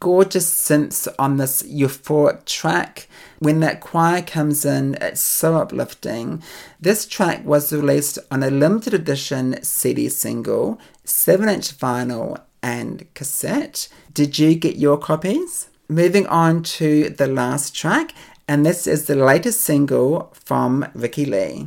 Gorgeous 0.00 0.52
synths 0.52 1.08
on 1.18 1.38
this 1.38 1.62
euphoric 1.62 2.44
track. 2.44 3.08
When 3.38 3.60
that 3.60 3.80
choir 3.80 4.20
comes 4.20 4.66
in, 4.66 4.98
it's 5.00 5.22
so 5.22 5.56
uplifting. 5.56 6.42
This 6.78 7.06
track 7.06 7.42
was 7.42 7.72
released 7.72 8.18
on 8.30 8.42
a 8.42 8.50
limited 8.50 8.92
edition 8.92 9.62
CD 9.62 10.10
single, 10.10 10.78
7 11.04 11.48
inch 11.48 11.74
vinyl, 11.78 12.42
and 12.62 13.06
cassette. 13.14 13.88
Did 14.12 14.38
you 14.38 14.54
get 14.54 14.76
your 14.76 14.98
copies? 14.98 15.68
Moving 15.88 16.26
on 16.26 16.62
to 16.64 17.08
the 17.08 17.28
last 17.28 17.74
track, 17.74 18.12
and 18.46 18.66
this 18.66 18.86
is 18.86 19.06
the 19.06 19.16
latest 19.16 19.62
single 19.62 20.34
from 20.34 20.86
Ricki-Lee. 20.92 21.66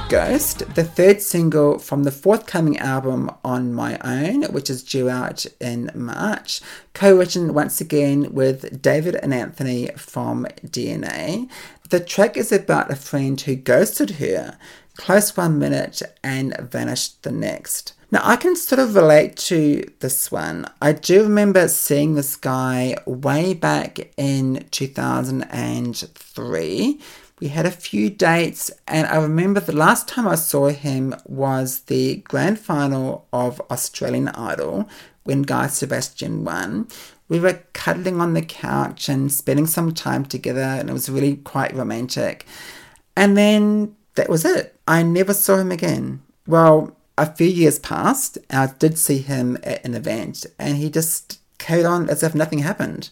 Ghost, 0.11 0.75
the 0.75 0.83
third 0.83 1.21
single 1.21 1.79
from 1.79 2.03
the 2.03 2.11
forthcoming 2.11 2.77
album 2.77 3.31
On 3.45 3.73
My 3.73 3.97
Own, 4.03 4.43
which 4.51 4.69
is 4.69 4.83
due 4.83 5.09
out 5.09 5.45
in 5.61 5.89
March, 5.95 6.59
co 6.93 7.15
written 7.15 7.53
once 7.53 7.79
again 7.79 8.33
with 8.33 8.81
David 8.81 9.15
and 9.15 9.33
Anthony 9.33 9.87
from 9.95 10.47
DNA. 10.65 11.49
The 11.91 12.01
track 12.01 12.35
is 12.35 12.51
about 12.51 12.91
a 12.91 12.97
friend 12.97 13.39
who 13.39 13.55
ghosted 13.55 14.17
her, 14.17 14.57
close 14.97 15.37
one 15.37 15.57
minute 15.57 16.01
and 16.21 16.57
vanished 16.59 17.23
the 17.23 17.31
next. 17.31 17.93
Now, 18.11 18.19
I 18.21 18.35
can 18.35 18.57
sort 18.57 18.79
of 18.79 18.95
relate 18.95 19.37
to 19.37 19.89
this 20.01 20.29
one. 20.29 20.65
I 20.81 20.91
do 20.91 21.23
remember 21.23 21.69
seeing 21.69 22.15
this 22.15 22.35
guy 22.35 22.97
way 23.05 23.53
back 23.53 24.11
in 24.17 24.65
2003. 24.71 26.99
We 27.41 27.47
had 27.47 27.65
a 27.65 27.71
few 27.71 28.11
dates, 28.11 28.69
and 28.87 29.07
I 29.07 29.15
remember 29.15 29.59
the 29.59 29.75
last 29.75 30.07
time 30.07 30.27
I 30.27 30.35
saw 30.35 30.67
him 30.67 31.15
was 31.25 31.79
the 31.81 32.17
grand 32.17 32.59
final 32.59 33.27
of 33.33 33.59
Australian 33.71 34.27
Idol 34.27 34.87
when 35.23 35.41
Guy 35.41 35.65
Sebastian 35.65 36.43
won. 36.43 36.87
We 37.29 37.39
were 37.39 37.63
cuddling 37.73 38.21
on 38.21 38.35
the 38.35 38.43
couch 38.43 39.09
and 39.09 39.31
spending 39.31 39.65
some 39.65 39.91
time 39.91 40.23
together, 40.23 40.61
and 40.61 40.87
it 40.87 40.93
was 40.93 41.09
really 41.09 41.37
quite 41.37 41.73
romantic. 41.73 42.45
And 43.17 43.35
then 43.35 43.95
that 44.15 44.29
was 44.29 44.45
it. 44.45 44.79
I 44.87 45.01
never 45.01 45.33
saw 45.33 45.57
him 45.57 45.71
again. 45.71 46.21
Well, 46.45 46.95
a 47.17 47.33
few 47.33 47.47
years 47.47 47.79
passed, 47.79 48.37
and 48.51 48.69
I 48.69 48.73
did 48.77 48.99
see 48.99 49.17
him 49.17 49.57
at 49.63 49.83
an 49.83 49.95
event, 49.95 50.45
and 50.59 50.77
he 50.77 50.91
just 50.91 51.39
carried 51.57 51.85
on 51.85 52.07
as 52.07 52.21
if 52.21 52.35
nothing 52.35 52.59
happened. 52.59 53.09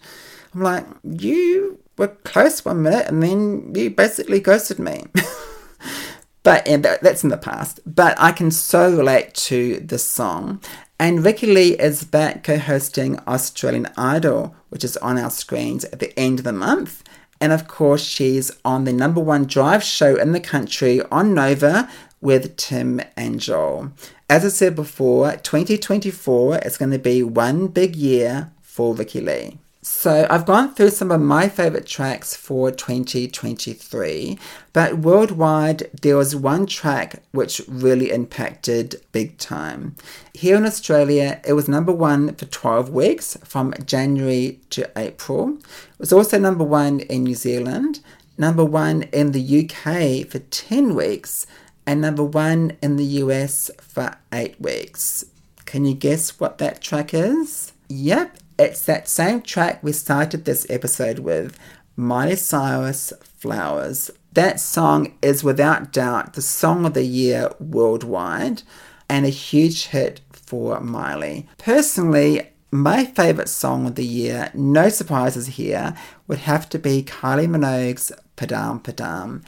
I'm 0.53 0.61
like, 0.61 0.85
you 1.03 1.79
were 1.99 2.07
close 2.07 2.65
one 2.65 2.81
minute, 2.81 3.07
and 3.07 3.21
then 3.21 3.73
you 3.75 3.91
basically 3.91 4.39
ghosted 4.39 4.79
me. 4.79 5.05
but 6.43 6.67
and 6.67 6.83
that, 6.83 7.01
that's 7.01 7.23
in 7.23 7.29
the 7.29 7.37
past. 7.37 7.79
But 7.85 8.19
I 8.19 8.31
can 8.31 8.49
so 8.49 8.95
relate 8.95 9.35
to 9.35 9.79
this 9.81 10.05
song. 10.05 10.61
And 10.97 11.23
Ricki-Lee 11.23 11.79
is 11.79 12.03
back 12.03 12.43
co-hosting 12.43 13.19
Australian 13.27 13.87
Idol, 13.95 14.55
which 14.69 14.83
is 14.83 14.97
on 14.97 15.17
our 15.17 15.29
screens 15.29 15.85
at 15.85 15.99
the 15.99 16.17
end 16.19 16.39
of 16.39 16.45
the 16.45 16.53
month. 16.53 17.03
And 17.39 17.53
of 17.53 17.67
course, 17.67 18.03
she's 18.03 18.51
on 18.65 18.83
the 18.83 18.91
number 18.91 19.21
one 19.21 19.45
drive 19.45 19.83
show 19.83 20.15
in 20.15 20.33
the 20.33 20.41
country 20.41 21.01
on 21.03 21.33
Nova 21.33 21.89
with 22.19 22.57
Tim 22.57 23.01
and 23.15 23.39
Joel. 23.39 23.93
As 24.29 24.43
I 24.43 24.49
said 24.49 24.75
before, 24.75 25.31
2024 25.37 26.59
is 26.59 26.77
going 26.77 26.91
to 26.91 26.99
be 26.99 27.23
one 27.23 27.67
big 27.67 27.95
year 27.95 28.51
for 28.61 28.93
Ricki-Lee. 28.93 29.57
So 29.81 30.27
I've 30.29 30.45
gone 30.45 30.73
through 30.73 30.89
some 30.89 31.09
of 31.09 31.21
my 31.21 31.47
favorite 31.47 31.85
tracks 31.85 32.35
for 32.35 32.69
2023, 32.69 34.37
but 34.73 34.97
worldwide 34.97 35.89
there 36.01 36.17
was 36.17 36.35
one 36.35 36.65
track 36.65 37.23
which 37.31 37.61
really 37.65 38.11
impacted 38.11 39.01
big 39.13 39.37
time. 39.37 39.95
Here 40.33 40.57
in 40.57 40.65
Australia, 40.65 41.39
it 41.47 41.53
was 41.53 41.69
number 41.69 41.93
one 41.93 42.35
for 42.35 42.43
12 42.45 42.89
weeks 42.89 43.37
from 43.45 43.73
January 43.85 44.59
to 44.71 44.91
April. 44.97 45.57
It 45.57 45.99
was 45.99 46.11
also 46.11 46.37
number 46.37 46.65
one 46.65 46.99
in 46.99 47.23
New 47.23 47.35
Zealand, 47.35 48.01
number 48.37 48.65
one 48.65 49.03
in 49.13 49.31
the 49.31 49.63
UK 49.63 50.29
for 50.29 50.39
10 50.39 50.93
weeks, 50.93 51.47
and 51.85 52.01
number 52.01 52.23
one 52.25 52.75
in 52.81 52.97
the 52.97 53.05
US 53.23 53.71
for 53.79 54.17
8 54.33 54.59
weeks. 54.59 55.23
Can 55.63 55.85
you 55.85 55.93
guess 55.93 56.37
what 56.37 56.57
that 56.57 56.81
track 56.81 57.13
is? 57.13 57.71
Yep, 57.87 58.37
It's 58.59 58.81
that 58.81 59.07
same 59.07 59.41
track 59.41 59.81
we 59.81 59.93
started 59.93 60.43
this 60.43 60.67
episode 60.69 61.19
with, 61.19 61.57
Miley 61.95 62.35
Cyrus 62.35 63.13
Flowers. 63.21 64.11
That 64.33 64.59
song 64.59 65.13
is 65.21 65.45
without 65.45 65.93
doubt 65.93 66.33
the 66.33 66.41
song 66.41 66.85
of 66.85 66.93
the 66.93 67.05
year 67.05 67.51
worldwide 67.61 68.63
and 69.07 69.25
a 69.25 69.29
huge 69.29 69.85
hit 69.87 70.19
for 70.33 70.81
Miley. 70.81 71.47
Personally, 71.57 72.49
my 72.69 73.05
favourite 73.05 73.47
song 73.47 73.87
of 73.87 73.95
the 73.95 74.05
year, 74.05 74.51
no 74.53 74.89
surprises 74.89 75.47
here, 75.47 75.95
would 76.27 76.39
have 76.39 76.67
to 76.67 76.77
be 76.77 77.01
Kylie 77.01 77.47
Minogue's 77.47 78.11
Padam 78.35 78.83
Padam. 78.83 79.41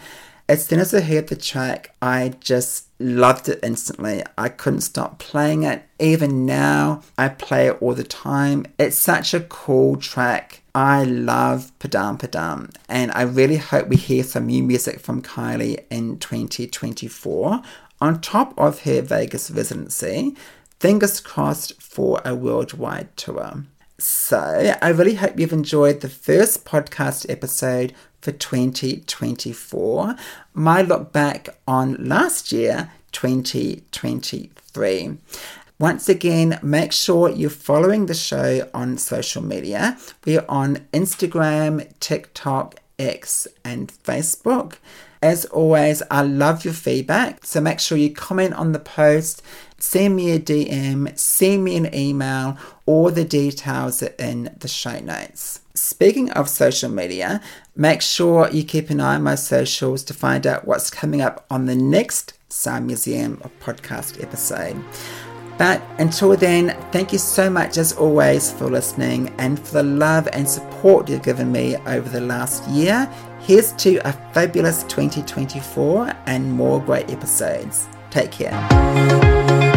As 0.49 0.65
soon 0.65 0.79
as 0.79 0.93
I 0.93 1.01
heard 1.01 1.27
the 1.27 1.35
track, 1.35 1.95
I 2.01 2.33
just 2.39 2.87
loved 2.99 3.47
it 3.47 3.59
instantly. 3.63 4.23
I 4.37 4.49
couldn't 4.49 4.81
stop 4.81 5.19
playing 5.19 5.63
it. 5.63 5.83
Even 5.99 6.45
now, 6.45 7.03
I 7.17 7.29
play 7.29 7.67
it 7.67 7.81
all 7.81 7.93
the 7.93 8.03
time. 8.03 8.65
It's 8.77 8.97
such 8.97 9.33
a 9.33 9.39
cool 9.39 9.95
track. 9.95 10.61
I 10.73 11.03
love 11.03 11.71
Padam 11.79 12.17
Padam, 12.19 12.73
and 12.87 13.11
I 13.13 13.23
really 13.23 13.57
hope 13.57 13.87
we 13.87 13.97
hear 13.97 14.23
some 14.23 14.47
new 14.47 14.63
music 14.63 14.99
from 14.99 15.21
Kylie 15.21 15.85
in 15.89 16.17
2024 16.17 17.61
on 17.99 18.21
top 18.21 18.53
of 18.57 18.81
her 18.81 19.01
Vegas 19.01 19.51
residency. 19.51 20.35
Fingers 20.79 21.19
crossed 21.19 21.81
for 21.81 22.21
a 22.25 22.33
worldwide 22.33 23.15
tour. 23.15 23.63
So, 24.01 24.75
I 24.81 24.89
really 24.89 25.13
hope 25.13 25.39
you've 25.39 25.53
enjoyed 25.53 26.01
the 26.01 26.09
first 26.09 26.65
podcast 26.65 27.29
episode 27.29 27.93
for 28.19 28.31
2024. 28.31 30.15
My 30.55 30.81
look 30.81 31.13
back 31.13 31.49
on 31.67 31.97
last 31.99 32.51
year, 32.51 32.89
2023. 33.11 35.17
Once 35.77 36.09
again, 36.09 36.57
make 36.63 36.91
sure 36.91 37.29
you're 37.29 37.51
following 37.51 38.07
the 38.07 38.15
show 38.15 38.67
on 38.73 38.97
social 38.97 39.43
media. 39.43 39.99
We're 40.25 40.45
on 40.49 40.77
Instagram, 40.93 41.87
TikTok, 41.99 42.79
X, 42.97 43.47
and 43.63 43.93
Facebook. 44.03 44.77
As 45.23 45.45
always, 45.45 46.01
I 46.09 46.23
love 46.23 46.65
your 46.65 46.73
feedback, 46.73 47.45
so 47.45 47.61
make 47.61 47.79
sure 47.79 47.99
you 47.99 48.11
comment 48.11 48.55
on 48.55 48.71
the 48.71 48.79
post, 48.79 49.43
send 49.81 50.15
me 50.15 50.31
a 50.31 50.39
DM, 50.39 51.17
send 51.17 51.63
me 51.63 51.75
an 51.75 51.93
email, 51.93 52.57
all 52.85 53.09
the 53.09 53.25
details 53.25 54.03
are 54.03 54.13
in 54.19 54.55
the 54.59 54.67
show 54.67 54.99
notes. 54.99 55.61
Speaking 55.73 56.29
of 56.31 56.49
social 56.49 56.89
media, 56.89 57.41
make 57.75 58.01
sure 58.01 58.49
you 58.49 58.63
keep 58.63 58.89
an 58.89 58.99
eye 58.99 59.15
on 59.15 59.23
my 59.23 59.35
socials 59.35 60.03
to 60.03 60.13
find 60.13 60.45
out 60.45 60.65
what's 60.65 60.89
coming 60.89 61.21
up 61.21 61.45
on 61.49 61.65
the 61.65 61.75
next 61.75 62.33
Sound 62.49 62.87
Museum 62.87 63.41
podcast 63.61 64.21
episode. 64.21 64.83
But 65.57 65.81
until 65.99 66.35
then, 66.35 66.75
thank 66.91 67.11
you 67.13 67.19
so 67.19 67.49
much 67.49 67.77
as 67.77 67.93
always 67.93 68.51
for 68.51 68.65
listening 68.65 69.33
and 69.37 69.59
for 69.59 69.73
the 69.75 69.83
love 69.83 70.27
and 70.33 70.47
support 70.47 71.09
you've 71.09 71.23
given 71.23 71.51
me 71.51 71.77
over 71.85 72.09
the 72.09 72.21
last 72.21 72.67
year. 72.67 73.07
Here's 73.41 73.71
to 73.73 73.97
a 74.07 74.11
fabulous 74.33 74.83
2024 74.83 76.13
and 76.25 76.51
more 76.51 76.81
great 76.81 77.09
episodes. 77.09 77.87
Take 78.09 78.31
care. 78.31 79.70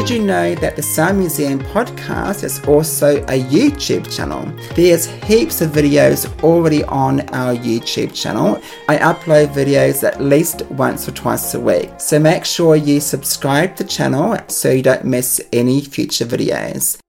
Did 0.00 0.08
you 0.08 0.22
know 0.24 0.54
that 0.54 0.76
the 0.76 0.82
Sound 0.82 1.18
Museum 1.18 1.58
podcast 1.58 2.42
is 2.42 2.58
also 2.64 3.18
a 3.24 3.38
YouTube 3.38 4.10
channel? 4.10 4.50
There's 4.74 5.04
heaps 5.04 5.60
of 5.60 5.72
videos 5.72 6.42
already 6.42 6.82
on 6.84 7.20
our 7.34 7.54
YouTube 7.54 8.14
channel. 8.14 8.62
I 8.88 8.96
upload 8.96 9.48
videos 9.48 10.02
at 10.02 10.18
least 10.18 10.62
once 10.70 11.06
or 11.06 11.12
twice 11.12 11.52
a 11.52 11.60
week. 11.60 11.90
So 11.98 12.18
make 12.18 12.46
sure 12.46 12.76
you 12.76 12.98
subscribe 12.98 13.76
to 13.76 13.84
the 13.84 13.90
channel 13.90 14.38
so 14.48 14.70
you 14.70 14.82
don't 14.82 15.04
miss 15.04 15.38
any 15.52 15.82
future 15.82 16.24
videos. 16.24 16.99